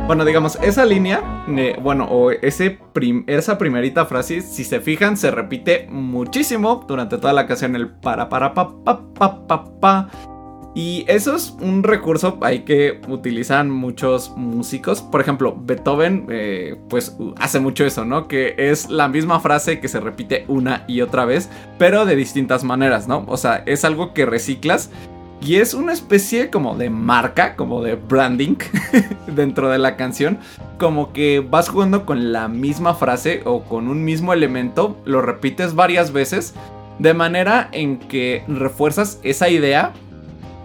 [0.07, 1.45] bueno, digamos, esa línea,
[1.83, 2.79] bueno, o ese
[3.27, 8.29] esa primerita frase, si se fijan, se repite muchísimo durante toda la canción, el para
[8.29, 10.38] para pa pa pa pa pa.
[10.79, 15.03] Y eso es un recurso ahí que utilizan muchos músicos.
[15.03, 18.29] Por ejemplo, Beethoven, eh, pues hace mucho eso, ¿no?
[18.29, 22.63] Que es la misma frase que se repite una y otra vez, pero de distintas
[22.63, 23.25] maneras, ¿no?
[23.27, 24.93] O sea, es algo que reciclas
[25.41, 28.55] y es una especie como de marca, como de branding
[29.27, 30.39] dentro de la canción.
[30.79, 35.75] Como que vas jugando con la misma frase o con un mismo elemento, lo repites
[35.75, 36.55] varias veces,
[37.01, 39.93] de manera en que refuerzas esa idea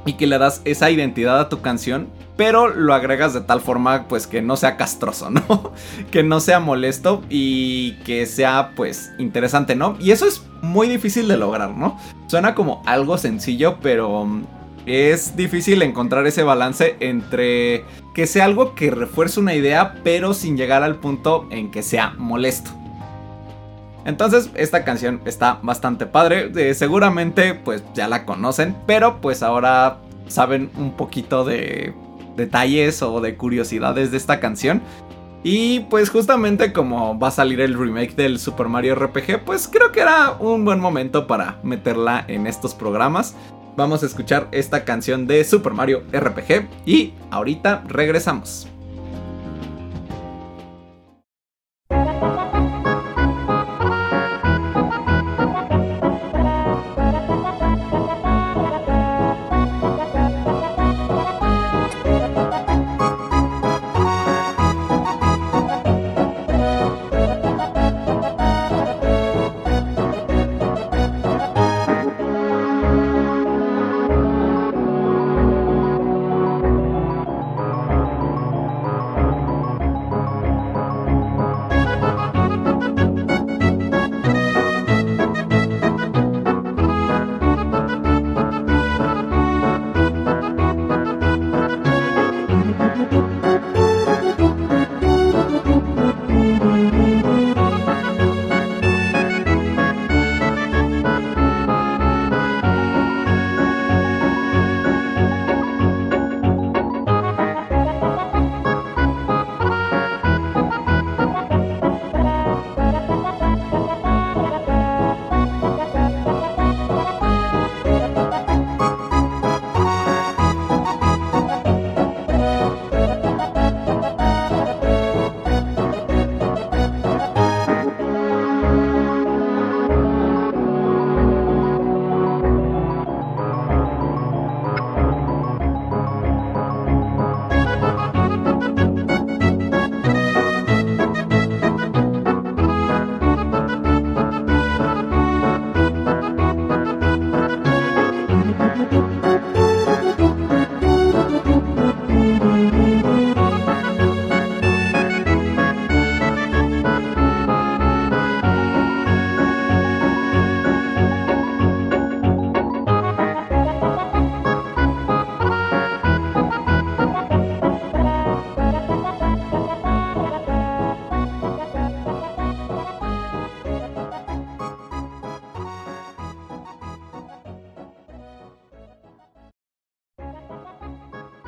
[0.06, 4.08] y que le das esa identidad a tu canción, pero lo agregas de tal forma
[4.08, 5.72] pues que no sea castroso, ¿no?
[6.12, 9.97] que no sea molesto y que sea pues interesante, ¿no?
[9.99, 11.97] Y eso es muy difícil de lograr, ¿no?
[12.28, 14.43] Suena como algo sencillo, pero mm,
[14.86, 20.58] es difícil encontrar ese balance entre que sea algo que refuerce una idea, pero sin
[20.58, 22.72] llegar al punto en que sea molesto.
[24.06, 26.51] Entonces, esta canción está bastante padre.
[26.56, 29.97] Eh, seguramente, pues ya la conocen, pero pues ahora
[30.28, 31.93] saben un poquito de
[32.36, 34.82] detalles o de curiosidades de esta canción.
[35.43, 39.91] Y pues justamente como va a salir el remake del Super Mario RPG, pues creo
[39.91, 43.36] que era un buen momento para meterla en estos programas.
[43.76, 48.68] Vamos a escuchar esta canción de Super Mario RPG y ahorita regresamos.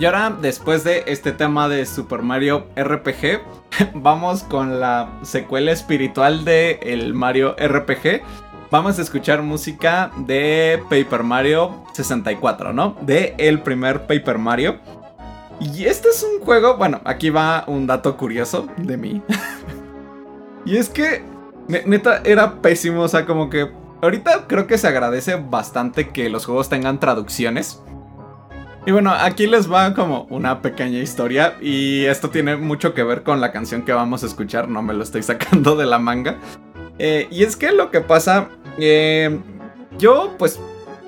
[0.06, 3.42] Y ahora, después de este tema de Super Mario RPG,
[3.96, 8.22] vamos con la secuela espiritual de el Mario RPG.
[8.70, 12.96] Vamos a escuchar música de Paper Mario 64, ¿no?
[13.02, 14.78] De el primer Paper Mario.
[15.60, 19.24] Y este es un juego, bueno, aquí va un dato curioso de mí.
[20.68, 21.24] y es que,
[21.68, 23.72] neta, era pésimo, o sea, como que...
[24.04, 27.82] Ahorita creo que se agradece bastante que los juegos tengan traducciones.
[28.86, 33.24] Y bueno, aquí les va como una pequeña historia y esto tiene mucho que ver
[33.24, 36.38] con la canción que vamos a escuchar, no me lo estoy sacando de la manga.
[37.00, 39.40] Eh, y es que lo que pasa, eh,
[39.98, 40.60] yo pues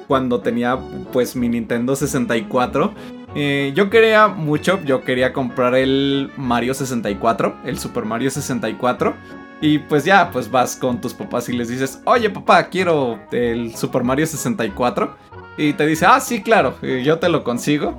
[0.07, 0.79] cuando tenía
[1.13, 2.95] pues mi Nintendo 64,
[3.35, 9.13] eh, yo quería mucho, yo quería comprar el Mario 64, el Super Mario 64.
[9.61, 13.75] Y pues ya, pues vas con tus papás y les dices, oye papá, quiero el
[13.75, 15.15] Super Mario 64.
[15.57, 17.95] Y te dice, ah, sí, claro, yo te lo consigo.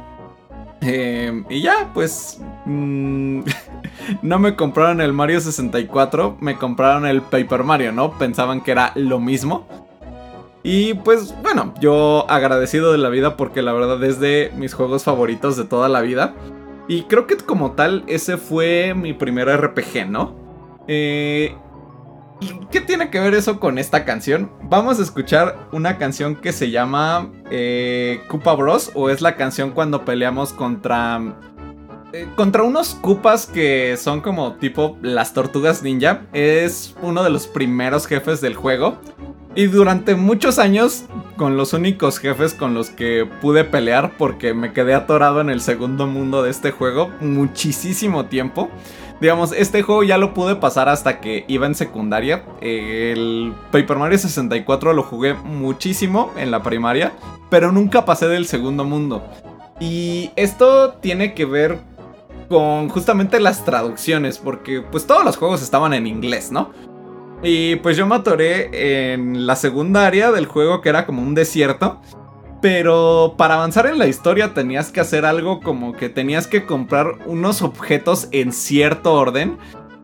[0.80, 2.40] Em, y ya, pues...
[2.64, 3.42] Mm,
[4.22, 8.12] no me compraron el Mario 64, me compraron el Paper Mario, ¿no?
[8.18, 9.66] Pensaban que era lo mismo.
[10.62, 15.04] Y pues bueno, yo agradecido de la vida porque la verdad es de mis juegos
[15.04, 16.34] favoritos de toda la vida.
[16.88, 20.34] Y creo que como tal ese fue mi primer RPG, ¿no?
[20.88, 21.54] Eh,
[22.40, 24.50] ¿Y qué tiene que ver eso con esta canción?
[24.62, 28.92] Vamos a escuchar una canción que se llama eh, Koopa Bros.
[28.94, 31.20] O es la canción cuando peleamos contra.
[32.12, 36.22] Eh, contra unos Koopas que son como tipo las tortugas ninja.
[36.32, 38.98] Es uno de los primeros jefes del juego.
[39.56, 44.72] Y durante muchos años, con los únicos jefes con los que pude pelear, porque me
[44.72, 48.70] quedé atorado en el segundo mundo de este juego muchísimo tiempo.
[49.20, 52.44] Digamos, este juego ya lo pude pasar hasta que iba en secundaria.
[52.60, 57.12] El Paper Mario 64 lo jugué muchísimo en la primaria,
[57.50, 59.24] pero nunca pasé del segundo mundo.
[59.80, 61.78] Y esto tiene que ver
[62.48, 66.70] con justamente las traducciones, porque pues todos los juegos estaban en inglés, ¿no?
[67.42, 71.34] Y pues yo me atoré en la segunda área del juego que era como un
[71.34, 72.00] desierto.
[72.60, 77.18] Pero para avanzar en la historia tenías que hacer algo como que tenías que comprar
[77.26, 79.58] unos objetos en cierto orden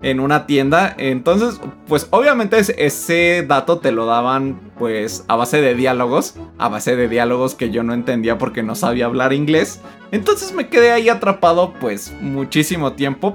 [0.05, 0.95] en una tienda.
[0.99, 6.95] Entonces, pues obviamente ese dato te lo daban pues a base de diálogos, a base
[6.95, 9.81] de diálogos que yo no entendía porque no sabía hablar inglés.
[10.13, 13.35] Entonces me quedé ahí atrapado pues muchísimo tiempo.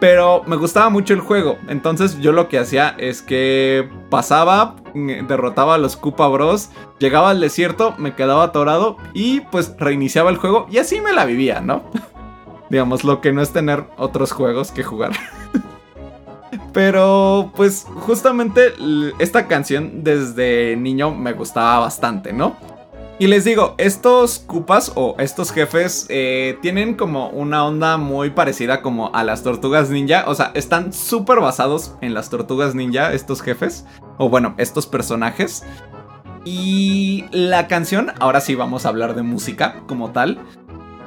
[0.00, 1.58] Pero me gustaba mucho el juego.
[1.68, 6.70] Entonces yo lo que hacía es que pasaba, derrotaba a los Koopa Bros.
[6.98, 11.24] Llegaba al desierto, me quedaba atorado y pues reiniciaba el juego y así me la
[11.24, 11.82] vivía, ¿no?
[12.70, 15.12] Digamos, lo que no es tener otros juegos que jugar.
[16.72, 18.74] Pero pues justamente
[19.18, 22.56] esta canción desde niño me gustaba bastante, ¿no?
[23.20, 28.80] Y les digo, estos Koopas o estos jefes eh, tienen como una onda muy parecida
[28.80, 30.22] como a las tortugas ninja.
[30.28, 33.84] O sea, están súper basados en las tortugas ninja, estos jefes.
[34.18, 35.64] O bueno, estos personajes.
[36.44, 40.38] Y la canción, ahora sí vamos a hablar de música como tal.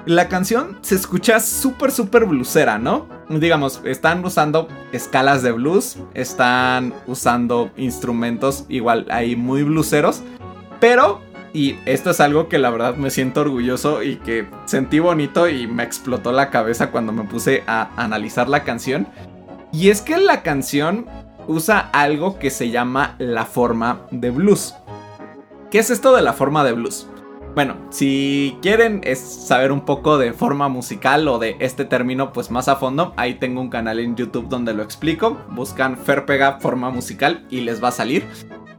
[0.06, 3.08] La canción se escucha súper, súper bluesera, ¿no?
[3.30, 10.24] Digamos, están usando escalas de blues, están usando instrumentos igual ahí muy blueseros.
[10.82, 11.22] Pero
[11.54, 15.68] y esto es algo que la verdad me siento orgulloso y que sentí bonito y
[15.68, 19.08] me explotó la cabeza cuando me puse a analizar la canción.
[19.74, 21.08] Y es que la canción
[21.48, 24.76] usa algo que se llama la forma de blues.
[25.70, 27.08] ¿Qué es esto de la forma de blues?
[27.54, 32.70] Bueno, si quieren saber un poco de forma musical o de este término pues más
[32.70, 35.38] a fondo, ahí tengo un canal en YouTube donde lo explico.
[35.50, 38.26] Buscan Ferpega forma musical y les va a salir.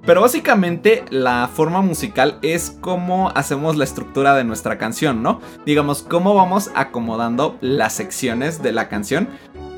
[0.05, 5.41] Pero básicamente la forma musical es cómo hacemos la estructura de nuestra canción, ¿no?
[5.65, 9.29] Digamos, cómo vamos acomodando las secciones de la canción.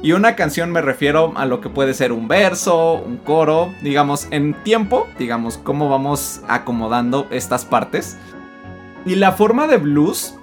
[0.03, 4.27] Y una canción me refiero a lo que puede ser un verso, un coro, digamos,
[4.31, 8.17] en tiempo, digamos, cómo vamos acomodando estas partes.
[9.05, 10.37] Y la forma de blues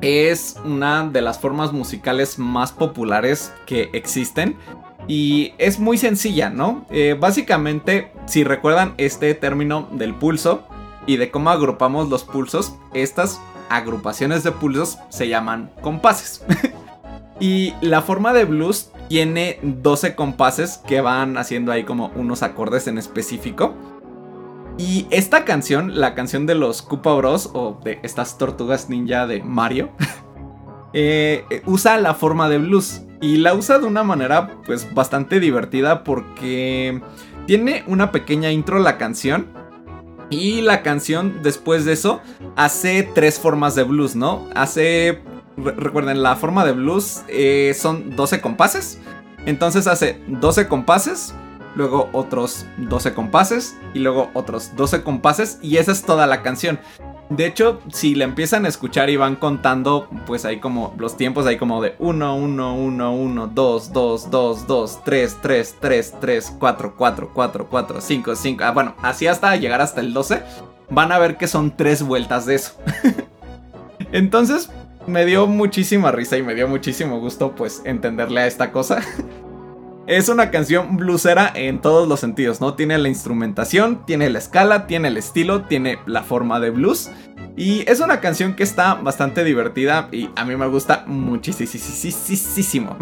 [0.00, 4.56] es una de las formas musicales más populares que existen
[5.06, 6.84] y es muy sencilla, ¿no?
[6.90, 10.66] Eh, básicamente, si recuerdan este término del pulso
[11.06, 13.40] y de cómo agrupamos los pulsos, estas
[13.70, 16.44] agrupaciones de pulsos se llaman compases.
[17.40, 22.86] y la forma de blues tiene 12 compases que van haciendo ahí como unos acordes
[22.86, 23.74] en específico.
[24.76, 29.42] Y esta canción, la canción de los Koopa Bros o de estas tortugas ninja de
[29.42, 29.90] Mario,
[30.92, 33.02] eh, usa la forma de blues.
[33.20, 37.02] Y la usa de una manera pues bastante divertida porque
[37.46, 39.46] tiene una pequeña intro la canción.
[40.30, 42.20] Y la canción después de eso
[42.54, 44.46] hace tres formas de blues, ¿no?
[44.54, 45.22] Hace
[45.56, 49.00] recuerden, la forma de blues eh, son 12 compases.
[49.46, 51.34] Entonces hace 12 compases,
[51.74, 56.78] luego otros 12 compases y luego otros 12 compases y esa es toda la canción.
[57.30, 61.46] De hecho, si la empiezan a escuchar y van contando, pues hay como los tiempos,
[61.46, 66.56] hay como de 1, 1, 1, 1, 2, 2, 2, 2, 3, 3, 3, 3,
[66.58, 68.64] 4, 4, 4, 4, 5, 5.
[68.64, 70.42] Ah, bueno, así hasta llegar hasta el 12.
[70.88, 72.72] Van a ver que son tres vueltas de eso.
[74.12, 74.70] Entonces,
[75.06, 79.02] me dio muchísima risa y me dio muchísimo gusto, pues, entenderle a esta cosa.
[80.08, 82.72] Es una canción bluesera en todos los sentidos, ¿no?
[82.72, 87.10] Tiene la instrumentación, tiene la escala, tiene el estilo, tiene la forma de blues.
[87.58, 92.96] Y es una canción que está bastante divertida y a mí me gusta muchísimo.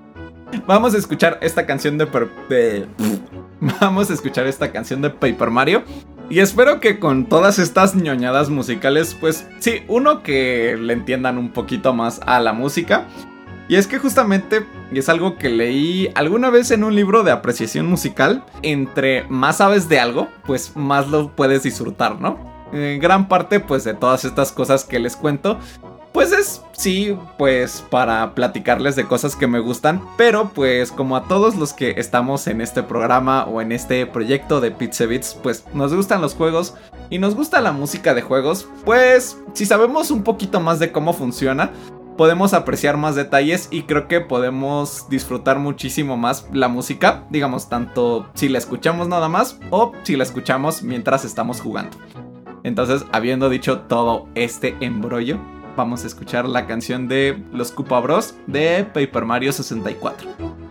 [0.66, 2.86] Vamos a escuchar esta canción de.
[3.80, 5.84] Vamos a escuchar esta canción de Paper Mario.
[6.28, 11.50] Y espero que con todas estas ñoñadas musicales, pues sí, uno que le entiendan un
[11.50, 13.06] poquito más a la música.
[13.68, 17.86] Y es que justamente es algo que leí alguna vez en un libro de apreciación
[17.86, 18.44] musical.
[18.62, 22.38] Entre más sabes de algo, pues más lo puedes disfrutar, ¿no?
[22.72, 25.58] En gran parte pues de todas estas cosas que les cuento.
[26.12, 31.26] Pues es, sí, pues para platicarles de cosas que me gustan, pero pues como a
[31.26, 35.06] todos los que estamos en este programa o en este proyecto de Pizza
[35.42, 36.74] pues nos gustan los juegos
[37.08, 41.14] y nos gusta la música de juegos, pues si sabemos un poquito más de cómo
[41.14, 41.70] funciona,
[42.16, 48.28] podemos apreciar más detalles y creo que podemos disfrutar muchísimo más la música, digamos, tanto
[48.34, 51.96] si la escuchamos nada más o si la escuchamos mientras estamos jugando.
[52.64, 55.38] Entonces, habiendo dicho todo este embrollo,
[55.76, 60.61] vamos a escuchar la canción de los Koopa Bros de Paper Mario 64.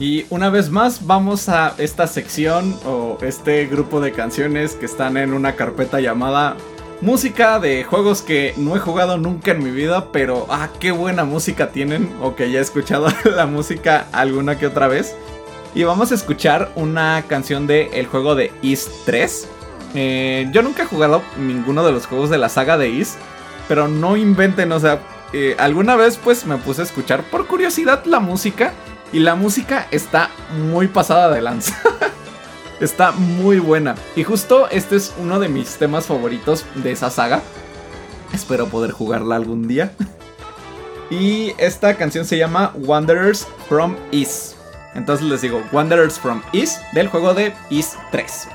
[0.00, 5.18] Y una vez más vamos a esta sección o este grupo de canciones que están
[5.18, 6.56] en una carpeta llamada
[7.02, 11.24] música de juegos que no he jugado nunca en mi vida, pero ah, qué buena
[11.24, 15.14] música tienen o que ya he escuchado la música alguna que otra vez.
[15.74, 19.48] Y vamos a escuchar una canción de el juego de Is 3.
[19.94, 23.16] Eh, yo nunca he jugado ninguno de los juegos de la saga de Is,
[23.68, 25.02] pero no inventen, o sea,
[25.34, 28.72] eh, alguna vez pues me puse a escuchar por curiosidad la música
[29.12, 30.30] y la música está
[30.68, 31.76] muy pasada de lanza.
[32.80, 33.94] está muy buena.
[34.16, 37.42] Y justo este es uno de mis temas favoritos de esa saga.
[38.32, 39.92] Espero poder jugarla algún día.
[41.10, 44.54] Y esta canción se llama Wanderers from East.
[44.94, 48.48] Entonces les digo, Wanderers from East del juego de East 3.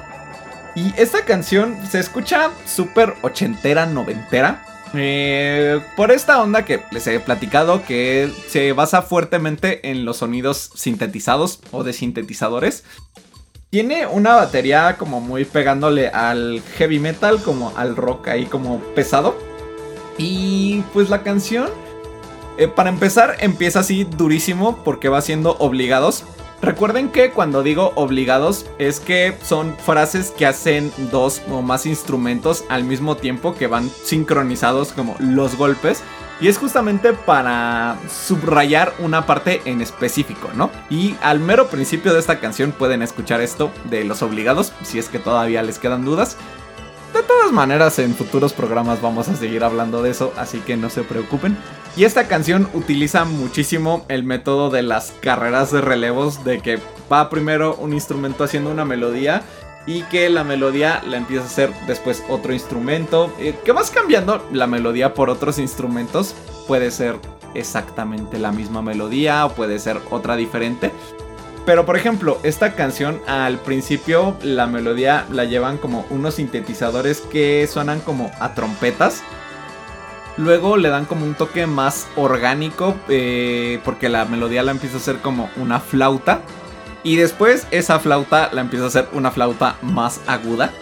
[0.76, 4.64] Y esta canción se escucha súper ochentera, noventera.
[4.98, 10.72] Eh, por esta onda que les he platicado que se basa fuertemente en los sonidos
[10.76, 12.84] sintetizados o de sintetizadores.
[13.70, 19.36] Tiene una batería como muy pegándole al heavy metal, como al rock ahí como pesado.
[20.18, 21.70] Y pues la canción,
[22.58, 26.24] eh, para empezar, empieza así durísimo porque va siendo obligados.
[26.62, 32.64] Recuerden que cuando digo obligados es que son frases que hacen dos o más instrumentos
[32.70, 36.02] al mismo tiempo que van sincronizados como los golpes.
[36.42, 40.70] Y es justamente para subrayar una parte en específico, ¿no?
[40.90, 45.08] Y al mero principio de esta canción pueden escuchar esto de los obligados, si es
[45.08, 46.36] que todavía les quedan dudas.
[47.14, 50.90] De todas maneras, en futuros programas vamos a seguir hablando de eso, así que no
[50.90, 51.58] se preocupen.
[51.98, 56.80] Y esta canción utiliza muchísimo el método de las carreras de relevos, de que
[57.12, 59.44] va primero un instrumento haciendo una melodía
[59.88, 64.46] y que la melodía la empieza a hacer después otro instrumento, eh, que vas cambiando
[64.52, 66.36] la melodía por otros instrumentos,
[66.68, 67.18] puede ser
[67.54, 70.92] exactamente la misma melodía o puede ser otra diferente.
[71.66, 77.68] Pero por ejemplo, esta canción al principio la melodía la llevan como unos sintetizadores que
[77.72, 79.24] suenan como a trompetas.
[80.38, 85.00] Luego le dan como un toque más orgánico eh, porque la melodía la empieza a
[85.00, 86.42] hacer como una flauta.
[87.04, 90.72] Y después esa flauta la empieza a hacer una flauta más aguda.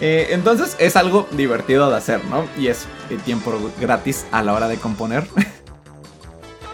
[0.00, 2.44] Eh, entonces es algo divertido de hacer, ¿no?
[2.56, 2.86] Y es
[3.24, 5.26] tiempo gratis a la hora de componer.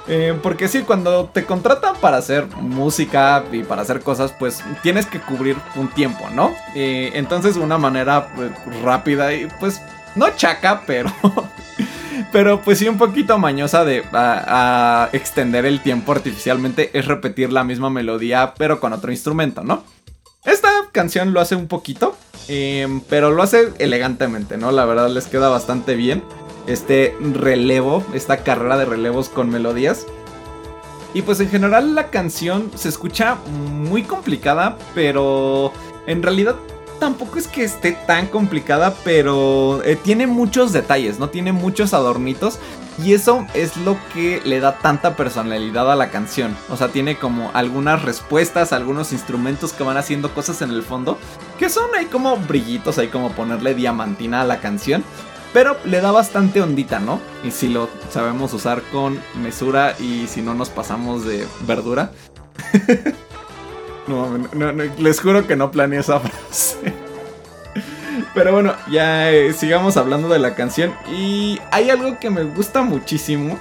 [0.06, 5.06] Eh, porque sí, cuando te contratan para hacer música y para hacer cosas, pues tienes
[5.06, 6.52] que cubrir un tiempo, ¿no?
[6.74, 9.80] Eh, entonces una manera pues, rápida y pues
[10.14, 11.12] no chaca, pero...
[12.32, 14.02] pero pues sí un poquito mañosa de
[15.12, 19.84] extender el tiempo artificialmente es repetir la misma melodía pero con otro instrumento, ¿no?
[20.44, 22.16] Esta canción lo hace un poquito,
[22.48, 24.72] em, pero lo hace elegantemente, ¿no?
[24.72, 26.22] La verdad les queda bastante bien
[26.66, 30.06] este relevo, esta carrera de relevos con melodías.
[31.14, 33.36] Y pues en general la canción se escucha
[33.70, 35.72] muy complicada, pero
[36.06, 36.56] en realidad
[37.04, 41.28] tampoco es que esté tan complicada, pero eh, tiene muchos detalles, ¿no?
[41.28, 42.58] Tiene muchos adornitos.
[42.96, 46.56] Y eso es lo que le da tanta personalidad a la canción.
[46.70, 51.18] O sea, tiene como algunas respuestas, algunos instrumentos que van haciendo cosas en el fondo.
[51.58, 55.04] Que son ahí como brillitos, ahí como ponerle diamantina a la canción.
[55.52, 57.20] Pero le da bastante ondita, ¿no?
[57.44, 62.12] Y si lo sabemos usar con mesura y si no nos pasamos de verdura.
[64.06, 66.92] no, no, les juro que no planeé esa frase.
[68.34, 70.92] Pero bueno, ya eh, sigamos hablando de la canción.
[71.10, 73.58] Y hay algo que me gusta muchísimo.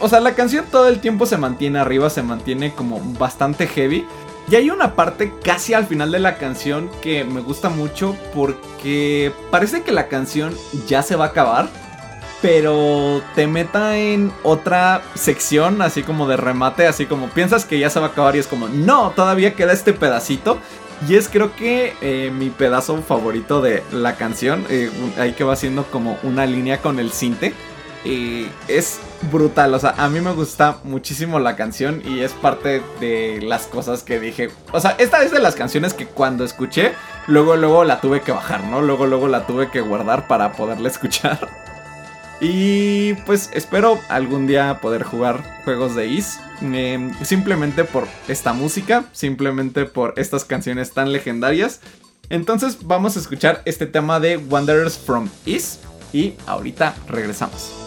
[0.00, 4.06] o sea, la canción todo el tiempo se mantiene arriba, se mantiene como bastante heavy.
[4.48, 9.32] Y hay una parte casi al final de la canción que me gusta mucho porque
[9.50, 10.54] parece que la canción
[10.86, 11.68] ya se va a acabar,
[12.46, 17.90] pero te meta en otra sección, así como de remate, así como piensas que ya
[17.90, 20.60] se va a acabar y es como, no, todavía queda este pedacito.
[21.08, 25.54] Y es creo que eh, mi pedazo favorito de la canción, eh, ahí que va
[25.54, 27.52] haciendo como una línea con el cinte
[28.68, 29.00] es
[29.32, 33.66] brutal, o sea, a mí me gusta muchísimo la canción y es parte de las
[33.66, 34.50] cosas que dije.
[34.70, 36.92] O sea, esta es de las canciones que cuando escuché,
[37.26, 38.82] luego, luego la tuve que bajar, ¿no?
[38.82, 41.75] Luego, luego la tuve que guardar para poderla escuchar.
[42.40, 46.38] Y pues espero algún día poder jugar juegos de Is.
[46.60, 51.80] Em, simplemente por esta música, simplemente por estas canciones tan legendarias.
[52.28, 55.80] Entonces vamos a escuchar este tema de Wanderers from Is
[56.12, 57.85] y ahorita regresamos.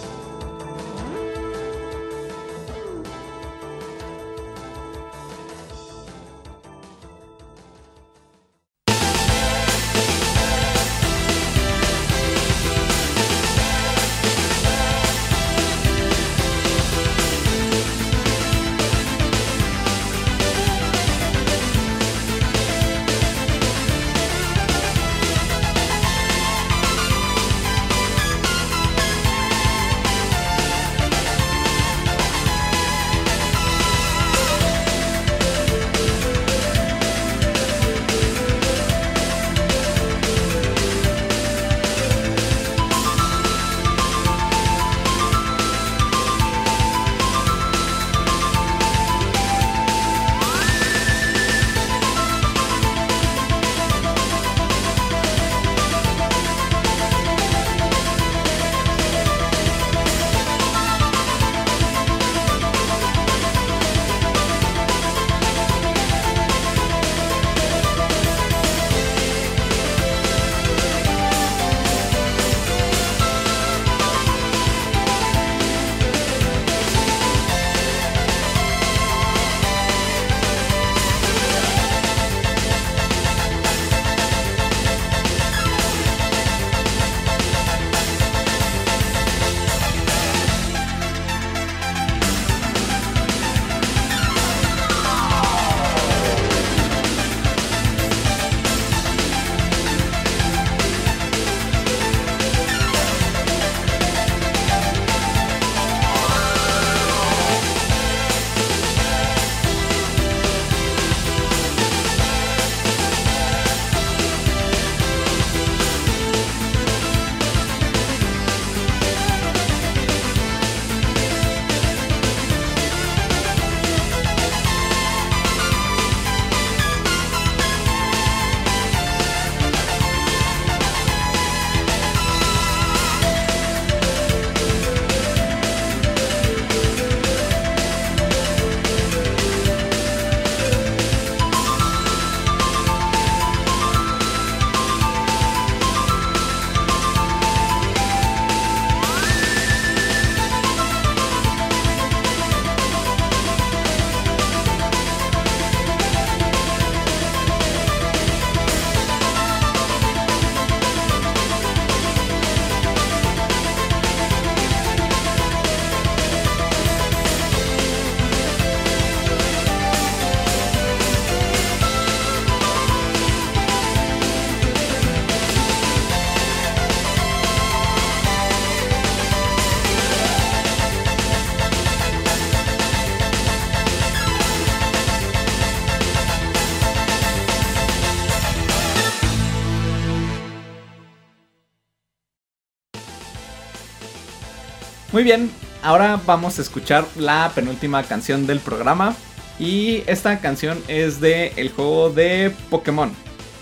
[195.19, 195.51] Muy bien,
[195.83, 199.17] ahora vamos a escuchar la penúltima canción del programa.
[199.59, 203.11] Y esta canción es de el juego de Pokémon.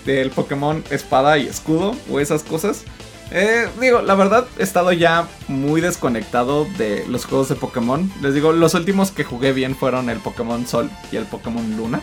[0.06, 2.84] Del Pokémon Espada y Escudo o esas cosas.
[3.32, 8.08] Eh, digo, la verdad he estado ya muy desconectado de los juegos de Pokémon.
[8.22, 12.00] Les digo, los últimos que jugué bien fueron el Pokémon Sol y el Pokémon Luna.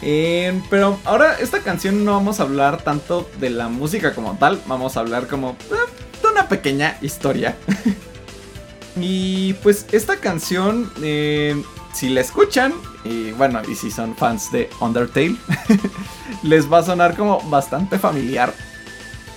[0.00, 4.58] Eh, pero ahora esta canción no vamos a hablar tanto de la música como tal,
[4.66, 7.58] vamos a hablar como eh, de una pequeña historia.
[8.96, 10.90] y pues esta canción,
[11.92, 12.72] si la escuchan,
[13.04, 15.36] y bueno, y si son fans de Undertale,
[16.42, 18.54] les va a sonar como bastante familiar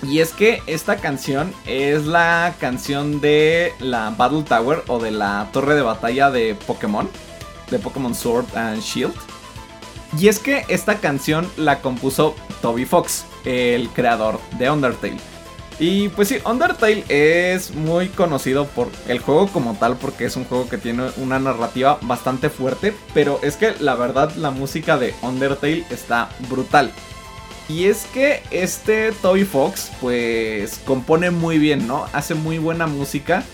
[0.02, 5.48] y es que esta canción es la canción de la Battle Tower o de la
[5.52, 7.08] torre de batalla de Pokémon,
[7.70, 9.14] de Pokémon Sword and Shield.
[10.16, 15.18] Y es que esta canción la compuso Toby Fox, el creador de Undertale.
[15.80, 20.44] Y pues sí, Undertale es muy conocido por el juego como tal porque es un
[20.44, 25.14] juego que tiene una narrativa bastante fuerte, pero es que la verdad la música de
[25.22, 26.92] Undertale está brutal.
[27.68, 32.06] Y es que este Toby Fox, pues, compone muy bien, ¿no?
[32.14, 33.44] Hace muy buena música.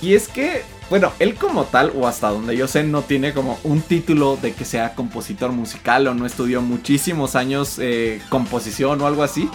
[0.00, 3.60] Y es que, bueno, él como tal, o hasta donde yo sé, no tiene como
[3.62, 9.06] un título de que sea compositor musical o no estudió muchísimos años eh, composición o
[9.06, 9.48] algo así.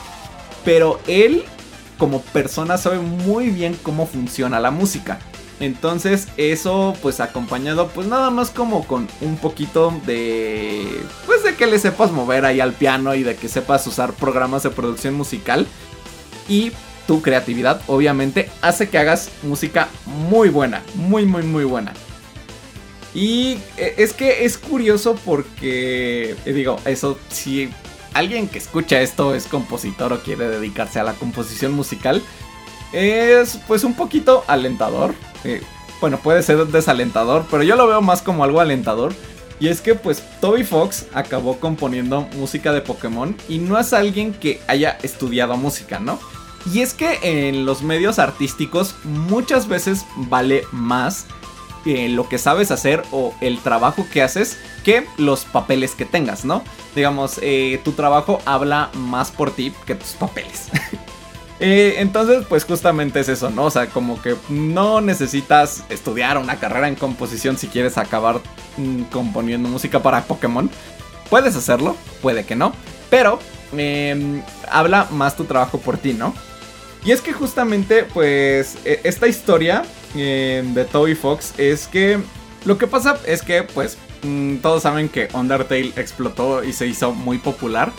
[0.63, 1.43] Pero él,
[1.98, 5.20] como persona, sabe muy bien cómo funciona la música.
[5.60, 11.66] Entonces eso pues acompañado pues nada más como con un poquito de pues de que
[11.66, 15.66] le sepas mover ahí al piano y de que sepas usar programas de producción musical
[16.48, 16.74] y
[17.08, 21.93] tu creatividad obviamente hace que hagas música muy buena, muy muy muy buena.
[23.16, 27.72] Y e, es que es curioso porque eh, digo, eso si
[28.18, 32.24] alguien que escucha esto es compositor o quiere dedicarse a la composición musical,
[32.91, 35.13] es pues un poquito alentador.
[35.43, 35.61] Eh,
[36.01, 39.13] bueno, puede ser desalentador, pero yo lo veo más como algo alentador.
[39.59, 44.34] Y es que pues Toby Fox acabó componiendo música de Pokémon y no es alguien
[44.34, 46.20] que haya estudiado música, ¿no?
[46.72, 51.26] Y es que en los medios artísticos muchas veces vale más
[51.88, 56.44] eh, lo que sabes hacer o el trabajo que haces que los papeles que tengas,
[56.44, 56.62] ¿no?
[56.96, 60.68] Digamos, eh, tu trabajo habla más por ti que tus papeles.
[61.60, 63.64] Eh, entonces, pues justamente es eso, ¿no?
[63.64, 68.42] O sea, como que no necesitas estudiar una carrera en composición si quieres acabar
[68.78, 70.70] mm, componiendo música para Pokémon.
[71.32, 72.74] Puedes hacerlo, puede que no,
[73.10, 73.40] pero
[73.76, 76.36] em, habla más tu trabajo por ti, ¿no?
[77.04, 79.84] Y es que justamente, pues, e, esta historia
[80.16, 82.20] em, de Toby Fox es que
[82.66, 87.14] lo que pasa es que, pues, mm, todos saben que Undertale explotó y se hizo
[87.14, 87.91] muy popular.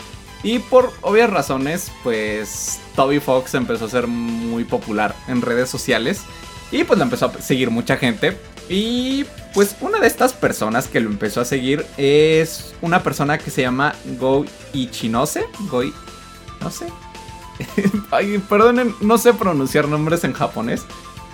[0.43, 6.21] Y por obvias razones, pues Toby Fox empezó a ser muy popular en redes sociales.
[6.71, 8.37] Y pues lo empezó a seguir mucha gente.
[8.69, 13.49] Y pues una de estas personas que lo empezó a seguir es una persona que
[13.49, 15.45] se llama Go Ichinose.
[15.69, 15.81] Go
[16.61, 16.85] no sé.
[18.11, 20.85] Ay, perdonen, no sé pronunciar nombres en japonés.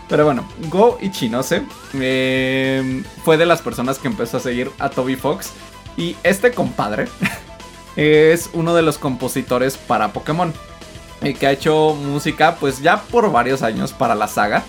[0.08, 5.16] Pero bueno, Go Ichinose eh, fue de las personas que empezó a seguir a Toby
[5.16, 5.52] Fox.
[5.98, 7.08] Y este compadre
[7.96, 10.54] es uno de los compositores para Pokémon.
[11.22, 14.64] Eh, que ha hecho música pues ya por varios años para la saga.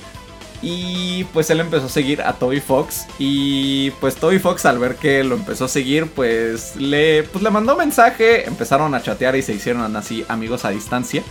[0.63, 3.07] Y pues él empezó a seguir a Toby Fox.
[3.19, 7.51] Y pues Toby Fox al ver que lo empezó a seguir pues le, pues, le
[7.51, 8.47] mandó mensaje.
[8.47, 11.23] Empezaron a chatear y se hicieron así amigos a distancia.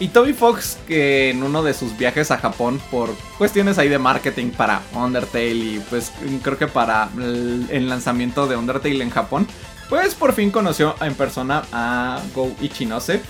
[0.00, 3.98] Y Toby Fox, que en uno de sus viajes a Japón por cuestiones ahí de
[3.98, 6.10] marketing para Undertale y pues
[6.42, 9.46] creo que para el lanzamiento de Undertale en Japón,
[9.90, 13.20] pues por fin conoció en persona a Go Ichinose.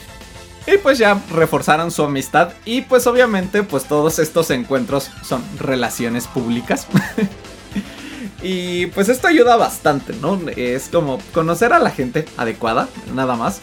[0.66, 6.28] Y pues ya reforzaron su amistad y pues obviamente pues todos estos encuentros son relaciones
[6.28, 6.86] públicas.
[8.42, 10.38] y pues esto ayuda bastante, ¿no?
[10.54, 13.60] Es como conocer a la gente adecuada, nada más.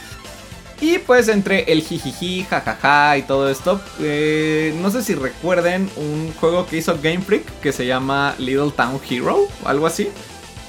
[0.79, 6.31] Y pues entre el jijiji, jajaja y todo esto, eh, no sé si recuerden un
[6.39, 10.09] juego que hizo Game Freak que se llama Little Town Hero o algo así.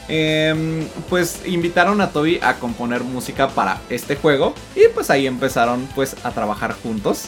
[0.09, 5.87] Em, pues invitaron a Toby a componer música para este juego y pues ahí empezaron
[5.95, 7.27] pues a trabajar juntos.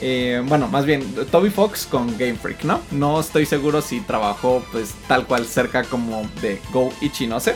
[0.00, 2.80] Em, bueno, más bien Toby Fox con Game Freak, ¿no?
[2.90, 7.54] No estoy seguro si trabajó pues tal cual cerca como de Go Ichinose.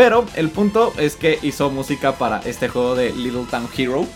[0.00, 4.06] Pero el punto es que hizo música para este juego de Little Town Hero.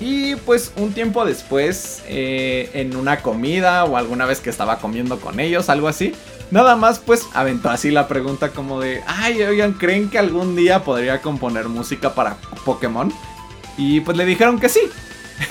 [0.00, 5.20] Y pues un tiempo después, eh, en una comida o alguna vez que estaba comiendo
[5.20, 6.14] con ellos, algo así,
[6.50, 10.82] Nada más pues aventó así la pregunta como de, ay, oigan, ¿creen que algún día
[10.82, 13.12] podría componer música para Pokémon?
[13.76, 14.80] Y pues le dijeron que sí.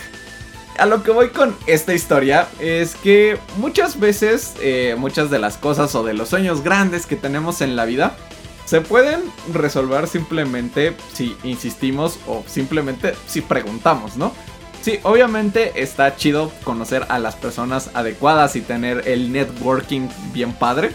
[0.78, 5.56] a lo que voy con esta historia es que muchas veces eh, muchas de las
[5.58, 8.18] cosas o de los sueños grandes que tenemos en la vida
[8.66, 9.22] se pueden
[9.54, 14.34] resolver simplemente si insistimos o simplemente si preguntamos, ¿no?
[14.82, 20.92] Sí, obviamente está chido conocer a las personas adecuadas y tener el networking bien padre,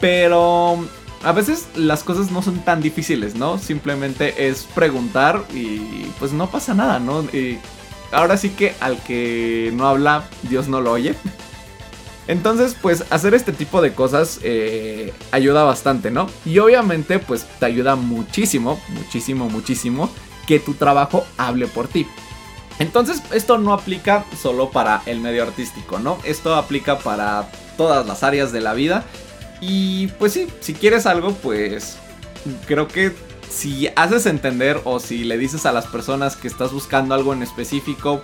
[0.00, 0.78] pero
[1.24, 3.58] a veces las cosas no son tan difíciles, ¿no?
[3.58, 7.22] Simplemente es preguntar y pues no pasa nada, ¿no?
[7.22, 7.58] Y
[8.12, 11.16] ahora sí que al que no habla, Dios no lo oye.
[12.28, 16.28] Entonces, pues hacer este tipo de cosas eh, ayuda bastante, ¿no?
[16.44, 20.10] Y obviamente, pues te ayuda muchísimo, muchísimo, muchísimo
[20.46, 22.06] que tu trabajo hable por ti.
[22.78, 26.18] Entonces, esto no aplica solo para el medio artístico, ¿no?
[26.24, 29.04] Esto aplica para todas las áreas de la vida.
[29.60, 31.96] Y pues sí, si quieres algo, pues
[32.66, 33.12] creo que
[33.48, 37.42] si haces entender o si le dices a las personas que estás buscando algo en
[37.42, 38.22] específico,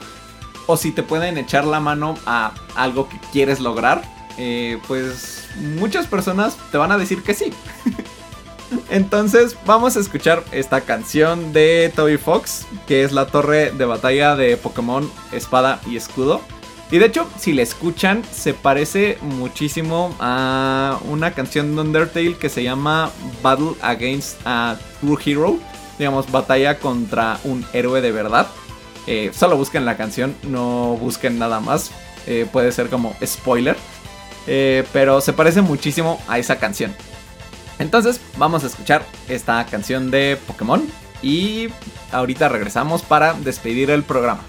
[0.67, 4.03] o si te pueden echar la mano a algo que quieres lograr,
[4.39, 5.49] eh, pues
[5.79, 7.53] muchas personas te van a decir que sí.
[8.91, 14.37] Entonces vamos a escuchar esta canción de Toby Fox, que es la torre de batalla
[14.37, 16.41] de Pokémon Espada y Escudo.
[16.91, 22.51] Y de hecho, si la escuchan, se parece muchísimo a una canción de Undertale que
[22.51, 23.11] se llama
[23.43, 25.59] Battle Against a True Hero.
[25.99, 28.47] Digamos, batalla contra un héroe de verdad.
[29.07, 31.91] Eh, solo busquen la canción, no busquen nada más.
[32.27, 33.77] Eh, puede ser como spoiler.
[34.47, 36.95] Eh, pero se parece muchísimo a esa canción.
[37.79, 40.83] Entonces vamos a escuchar esta canción de Pokémon.
[41.23, 41.69] Y
[42.11, 44.43] ahorita regresamos para despedir el programa.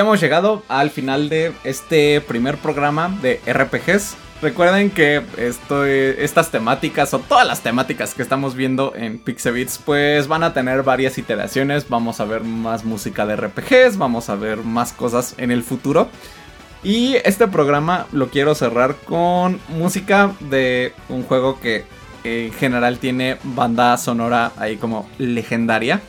[0.00, 4.16] Ya hemos llegado al final de este primer programa de RPGs.
[4.40, 5.22] Recuerden que
[6.16, 10.84] estas temáticas o todas las temáticas que estamos viendo en Pixabits pues van a tener
[10.84, 11.86] varias iteraciones.
[11.90, 16.08] Vamos a ver más música de RPGs, vamos a ver más cosas en el futuro.
[16.82, 21.84] Y este programa lo quiero cerrar con música de un juego que
[22.24, 26.00] en general tiene banda sonora ahí como legendaria.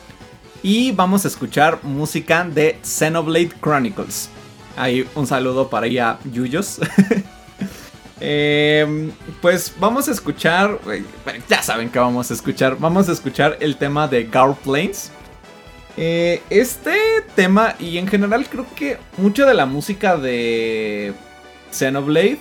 [0.62, 4.28] Y vamos a escuchar música de Xenoblade Chronicles.
[4.76, 6.78] Ahí un saludo para ella, Yuyos.
[8.24, 9.10] Eh,
[9.40, 10.78] pues vamos a escuchar,
[11.48, 15.10] ya saben que vamos a escuchar, vamos a escuchar el tema de Gar Plains.
[15.96, 16.94] Eh, este
[17.34, 21.14] tema y en general creo que mucho de la música de
[21.72, 22.38] Xenoblade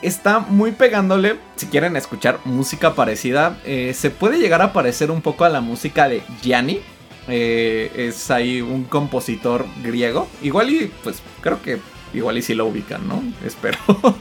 [0.00, 1.36] está muy pegándole.
[1.56, 5.60] Si quieren escuchar música parecida, eh, se puede llegar a parecer un poco a la
[5.60, 6.80] música de Gianni.
[7.28, 10.28] Eh, es ahí un compositor griego.
[10.42, 11.78] Igual y pues creo que
[12.14, 13.22] igual y si lo ubican, ¿no?
[13.44, 13.78] Espero.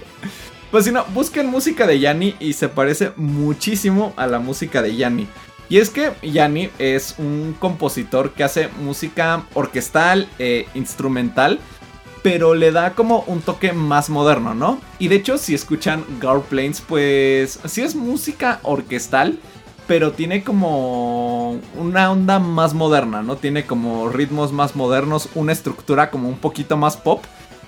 [0.72, 4.96] Pues si no, busquen música de Yanni y se parece muchísimo a la música de
[4.96, 5.28] Yanni.
[5.68, 11.60] Y es que Yanni es un compositor que hace música orquestal, e instrumental,
[12.24, 14.80] pero le da como un toque más moderno, ¿no?
[14.98, 19.40] Y de hecho, si escuchan Gar Plains, pues sí es música orquestal,
[19.88, 23.36] pero tiene como una onda más moderna, ¿no?
[23.36, 27.24] Tiene como ritmos más modernos, una estructura como un poquito más pop.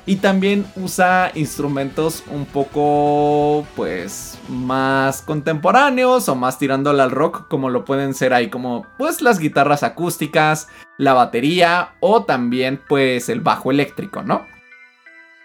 [0.05, 7.69] Y también usa instrumentos un poco, pues, más contemporáneos o más tirándole al rock, como
[7.69, 13.39] lo pueden ser ahí, como, pues, las guitarras acústicas, la batería o también, pues, el
[13.39, 14.45] bajo eléctrico, ¿no?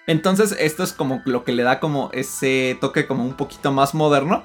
[0.08, 3.94] Entonces, esto es como lo que le da como ese toque como un poquito más
[3.94, 4.42] moderno.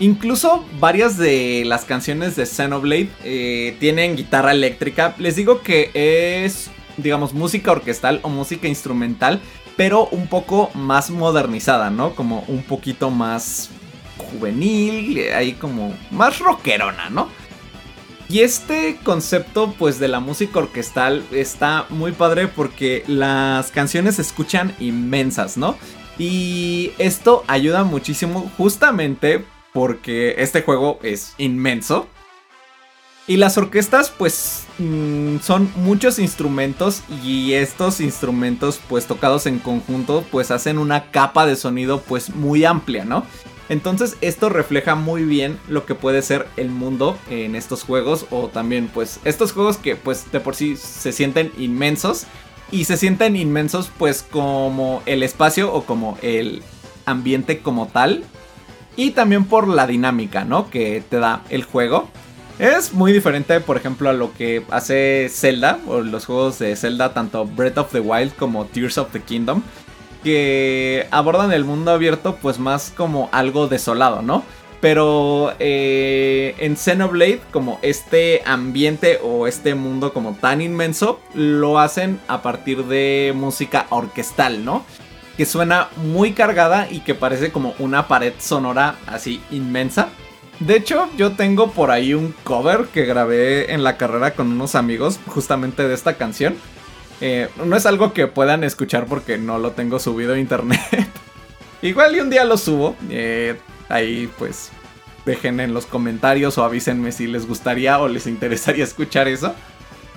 [0.00, 5.14] Incluso varias de las canciones de Xenoblade eh, tienen guitarra eléctrica.
[5.18, 6.70] Les digo que es
[7.02, 9.40] digamos, música orquestal o música instrumental,
[9.76, 12.14] pero un poco más modernizada, ¿no?
[12.14, 13.70] Como un poquito más
[14.18, 17.28] juvenil, ahí como más rockerona, ¿no?
[18.28, 24.22] Y este concepto pues de la música orquestal está muy padre porque las canciones se
[24.22, 25.76] escuchan inmensas, ¿no?
[26.16, 32.08] Y esto ayuda muchísimo justamente porque este juego es inmenso.
[33.26, 40.24] Y las orquestas pues mm, son muchos instrumentos y estos instrumentos pues tocados en conjunto
[40.32, 43.24] pues hacen una capa de sonido pues muy amplia, ¿no?
[43.68, 48.48] Entonces esto refleja muy bien lo que puede ser el mundo en estos juegos o
[48.48, 52.26] también pues estos juegos que pues de por sí se sienten inmensos
[52.72, 56.64] y se sienten inmensos pues como el espacio o como el
[57.06, 58.24] ambiente como tal
[58.96, 60.70] y también por la dinámica, ¿no?
[60.70, 62.08] Que te da el juego.
[62.58, 67.14] Es muy diferente, por ejemplo, a lo que hace Zelda, o los juegos de Zelda,
[67.14, 69.62] tanto Breath of the Wild como Tears of the Kingdom,
[70.22, 74.42] que abordan el mundo abierto pues más como algo desolado, ¿no?
[74.80, 82.20] Pero eh, en Xenoblade, como este ambiente o este mundo como tan inmenso, lo hacen
[82.28, 84.84] a partir de música orquestal, ¿no?
[85.40, 90.10] Que suena muy cargada y que parece como una pared sonora así inmensa.
[90.58, 94.74] De hecho, yo tengo por ahí un cover que grabé en la carrera con unos
[94.74, 96.56] amigos justamente de esta canción.
[97.22, 100.78] Eh, no es algo que puedan escuchar porque no lo tengo subido a internet.
[101.80, 102.94] Igual y un día lo subo.
[103.08, 103.56] Eh,
[103.88, 104.68] ahí pues
[105.24, 109.54] dejen en los comentarios o avísenme si les gustaría o les interesaría escuchar eso.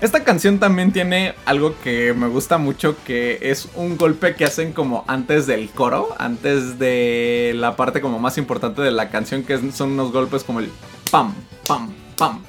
[0.03, 4.73] Esta canción también tiene algo que me gusta mucho, que es un golpe que hacen
[4.73, 9.57] como antes del coro, antes de la parte como más importante de la canción, que
[9.71, 10.69] son unos golpes como el
[11.09, 11.33] pam,
[11.65, 12.43] pam, pam.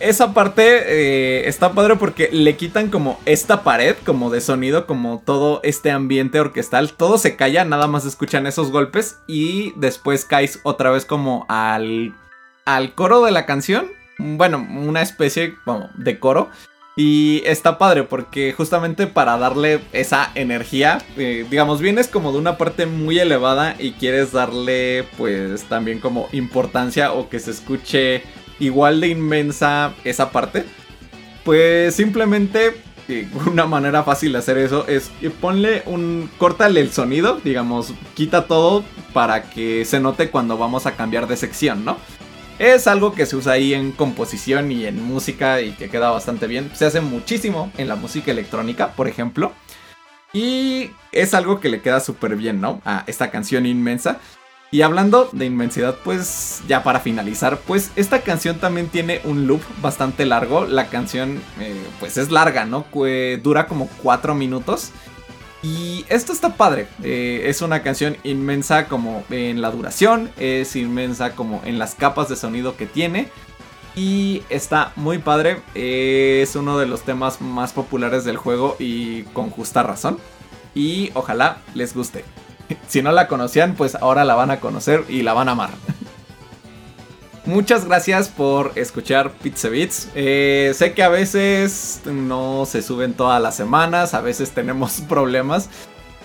[0.00, 5.22] Esa parte eh, está padre porque le quitan como esta pared, como de sonido, como
[5.24, 6.94] todo este ambiente orquestal.
[6.94, 12.12] Todo se calla, nada más escuchan esos golpes y después caes otra vez como al,
[12.64, 15.54] al coro de la canción bueno, una especie
[15.94, 16.50] de coro.
[16.96, 22.58] Y está padre porque justamente para darle esa energía, eh, digamos, vienes como de una
[22.58, 28.24] parte muy elevada y quieres darle pues también como importancia o que se escuche
[28.58, 30.64] igual de inmensa esa parte.
[31.44, 32.74] Pues simplemente
[33.08, 38.48] eh, una manera fácil de hacer eso es ponle un, córtale el sonido, digamos, quita
[38.48, 38.82] todo
[39.12, 41.96] para que se note cuando vamos a cambiar de sección, ¿no?
[42.58, 46.48] Es algo que se usa ahí en composición y en música y que queda bastante
[46.48, 46.72] bien.
[46.74, 49.52] Se hace muchísimo en la música electrónica, por ejemplo.
[50.32, 52.82] Y es algo que le queda súper bien, ¿no?
[52.84, 54.18] A esta canción inmensa.
[54.72, 59.62] Y hablando de inmensidad, pues ya para finalizar, pues esta canción también tiene un loop
[59.80, 60.66] bastante largo.
[60.66, 62.84] La canción, eh, pues es larga, ¿no?
[63.42, 64.90] dura como 4 minutos.
[65.62, 66.86] Y esto está padre.
[67.02, 72.28] Eh, es una canción inmensa como en la duración, es inmensa como en las capas
[72.28, 73.28] de sonido que tiene.
[73.96, 75.60] Y está muy padre.
[75.74, 80.18] es uno de los temas más populares del juego y con justa razón.
[80.74, 82.24] Y ojalá les guste.
[82.88, 85.70] si no la conocían, pues ahora la van a conocer y la van a amar.
[87.48, 90.10] Muchas gracias por escuchar Pizza Beats.
[90.14, 95.70] Eh, sé que a veces no se suben todas las semanas, a veces tenemos problemas.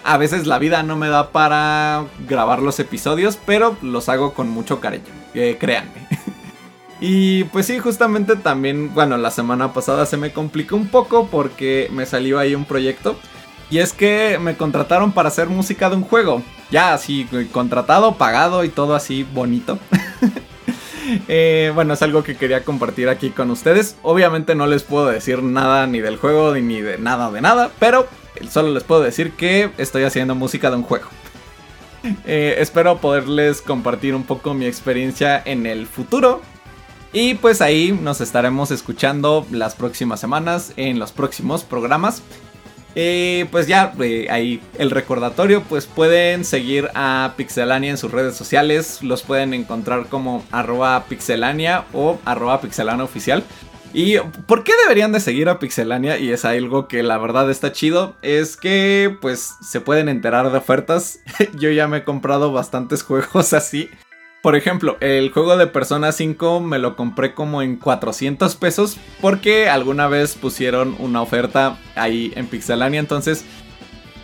[0.04, 4.50] A veces la vida no me da para grabar los episodios, pero los hago con
[4.50, 6.10] mucho cariño, eh, créanme.
[7.00, 11.88] y pues sí, justamente también, bueno, la semana pasada se me complicó un poco porque
[11.94, 13.16] me salió ahí un proyecto.
[13.70, 16.44] Y es que me contrataron para hacer música de un juego.
[16.70, 19.80] Ya así, contratado, pagado y todo así bonito.
[21.28, 23.98] Eh, bueno, es algo que quería compartir aquí con ustedes.
[24.04, 28.08] Obviamente no les puedo decir nada ni del juego ni de nada de nada, pero
[28.50, 31.08] solo les puedo decir que estoy haciendo música de un juego.
[32.26, 36.42] Eh, espero poderles compartir un poco mi experiencia en el futuro.
[37.14, 42.24] Y pues ahí nos estaremos escuchando las próximas semanas en los próximos programas.
[42.96, 48.36] Eh, pues ya, eh, ahí el recordatorio, pues pueden seguir a Pixelania en sus redes
[48.36, 53.44] sociales, los pueden encontrar como arroba pixelania o arroba pixelania oficial.
[53.94, 54.18] ¿Y
[54.48, 56.18] por qué deberían de seguir a Pixelania?
[56.18, 58.16] Y es algo que la verdad está chido.
[58.24, 61.20] Es que pues se pueden enterar de ofertas.
[61.54, 63.92] Yo ya me he comprado bastantes juegos así.
[64.44, 69.70] Por ejemplo, el juego de Persona 5 me lo compré como en 400 pesos porque
[69.70, 73.00] alguna vez pusieron una oferta ahí en Pixelania.
[73.00, 73.46] Entonces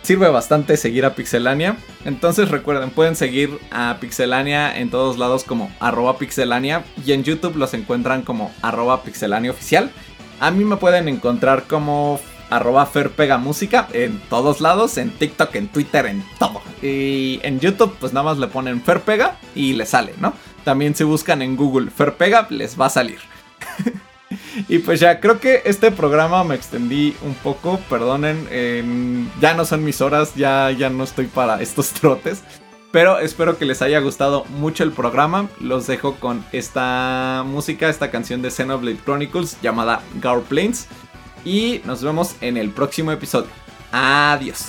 [0.02, 1.78] sirve bastante seguir a Pixelania.
[2.04, 7.56] Entonces recuerden, pueden seguir a Pixelania en todos lados como arroba pixelania y en YouTube
[7.56, 9.90] los encuentran como arroba pixelania oficial.
[10.38, 12.20] A mí me pueden encontrar como
[12.50, 12.88] arroba
[13.38, 16.60] Música en todos lados, en TikTok, en Twitter, en todo.
[16.82, 20.34] Y en YouTube pues nada más le ponen Ferpega y le sale, ¿no?
[20.64, 23.18] También si buscan en Google Ferpega les va a salir.
[24.68, 29.84] y pues ya, creo que este programa me extendí un poco, perdonen, ya no son
[29.84, 32.42] mis horas, ya, ya no estoy para estos trotes.
[32.92, 35.48] Pero espero que les haya gustado mucho el programa.
[35.60, 40.88] Los dejo con esta música, esta canción de Xenoblade Chronicles llamada Gar Plains
[41.44, 43.50] y nos vemos en el próximo episodio.
[43.92, 44.68] Adiós.